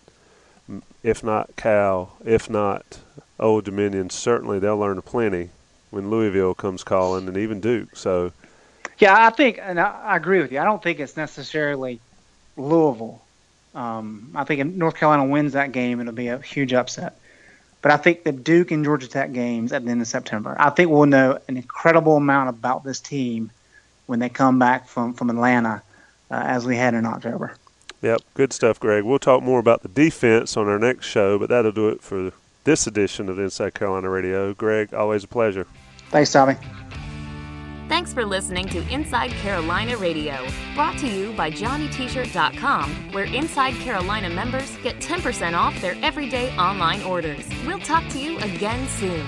If 1.03 1.23
not 1.23 1.55
Cal, 1.57 2.17
if 2.25 2.51
not 2.51 2.99
Old 3.39 3.65
Dominion, 3.65 4.11
certainly 4.11 4.59
they'll 4.59 4.79
learn 4.79 4.99
a 4.99 5.03
plenty 5.03 5.51
when 5.91 6.11
Louisville 6.11 6.55
comes 6.55 6.85
calling, 6.85 7.29
and 7.29 7.37
even 7.37 7.61
Duke. 7.61 7.97
So, 7.97 8.33
yeah, 8.99 9.27
I 9.27 9.31
think, 9.31 9.59
and 9.63 9.81
I, 9.81 9.91
I 10.03 10.17
agree 10.17 10.41
with 10.41 10.53
you. 10.53 10.59
I 10.59 10.65
don't 10.65 10.83
think 10.83 11.01
it's 11.01 11.17
necessarily 11.17 12.01
Louisville 12.57 13.23
um, 13.75 14.33
I 14.35 14.45
think 14.45 14.61
if 14.61 14.67
North 14.67 14.97
Carolina 14.97 15.25
wins 15.25 15.53
that 15.53 15.73
game, 15.73 16.01
it'll 16.01 16.13
be 16.13 16.29
a 16.29 16.39
huge 16.39 16.73
upset. 16.73 17.19
But 17.81 17.93
I 17.93 17.97
think 17.97 18.25
the 18.25 18.33
Duke 18.33 18.73
and 18.73 18.85
Georgia 18.85 19.09
Tech 19.09 19.33
games 19.33 19.73
at 19.73 19.85
the 19.85 19.91
end 19.91 20.01
of 20.01 20.09
September, 20.09 20.57
I 20.59 20.71
think 20.71 20.91
we'll 20.91 21.07
know 21.07 21.39
an 21.47 21.57
incredible 21.57 22.17
amount 22.17 22.49
about 22.49 22.83
this 22.83 22.99
team 22.99 23.53
when 24.07 24.19
they 24.19 24.29
come 24.29 24.59
back 24.59 24.89
from, 24.89 25.15
from 25.15 25.31
Atlanta 25.31 25.83
uh, 26.31 26.43
as 26.45 26.67
we 26.67 26.77
had 26.77 26.95
in 26.95 27.07
October. 27.07 27.55
Yep, 28.03 28.23
good 28.35 28.53
stuff, 28.53 28.79
Greg. 28.79 29.05
We'll 29.05 29.19
talk 29.19 29.43
more 29.43 29.59
about 29.59 29.83
the 29.83 29.89
defense 29.89 30.57
on 30.57 30.69
our 30.69 30.79
next 30.79 31.07
show, 31.07 31.39
but 31.39 31.49
that'll 31.49 31.73
do 31.73 31.89
it 31.89 32.01
for 32.03 32.33
this 32.65 32.87
edition 32.87 33.29
of 33.29 33.39
Inside 33.39 33.75
Carolina 33.75 34.09
Radio. 34.09 34.55
Greg, 34.55 34.95
always 34.95 35.25
a 35.25 35.29
pleasure. 35.29 35.67
Thanks, 36.11 36.33
Tommy. 36.33 36.57
Thanks 37.89 38.13
for 38.13 38.25
listening 38.25 38.69
to 38.69 38.87
Inside 38.93 39.31
Carolina 39.31 39.97
Radio, 39.97 40.47
brought 40.75 40.99
to 40.99 41.09
you 41.09 41.33
by 41.33 41.51
JohnnyT-shirt.com, 41.51 43.13
where 43.13 43.25
Inside 43.25 43.75
Carolina 43.77 44.29
members 44.29 44.77
get 44.83 44.97
10% 45.01 45.57
off 45.57 45.81
their 45.81 45.97
everyday 46.03 46.55
online 46.59 47.03
orders. 47.03 47.49
We'll 47.67 47.81
talk 47.81 48.07
to 48.11 48.19
you 48.19 48.39
again 48.41 48.87
soon. 48.89 49.27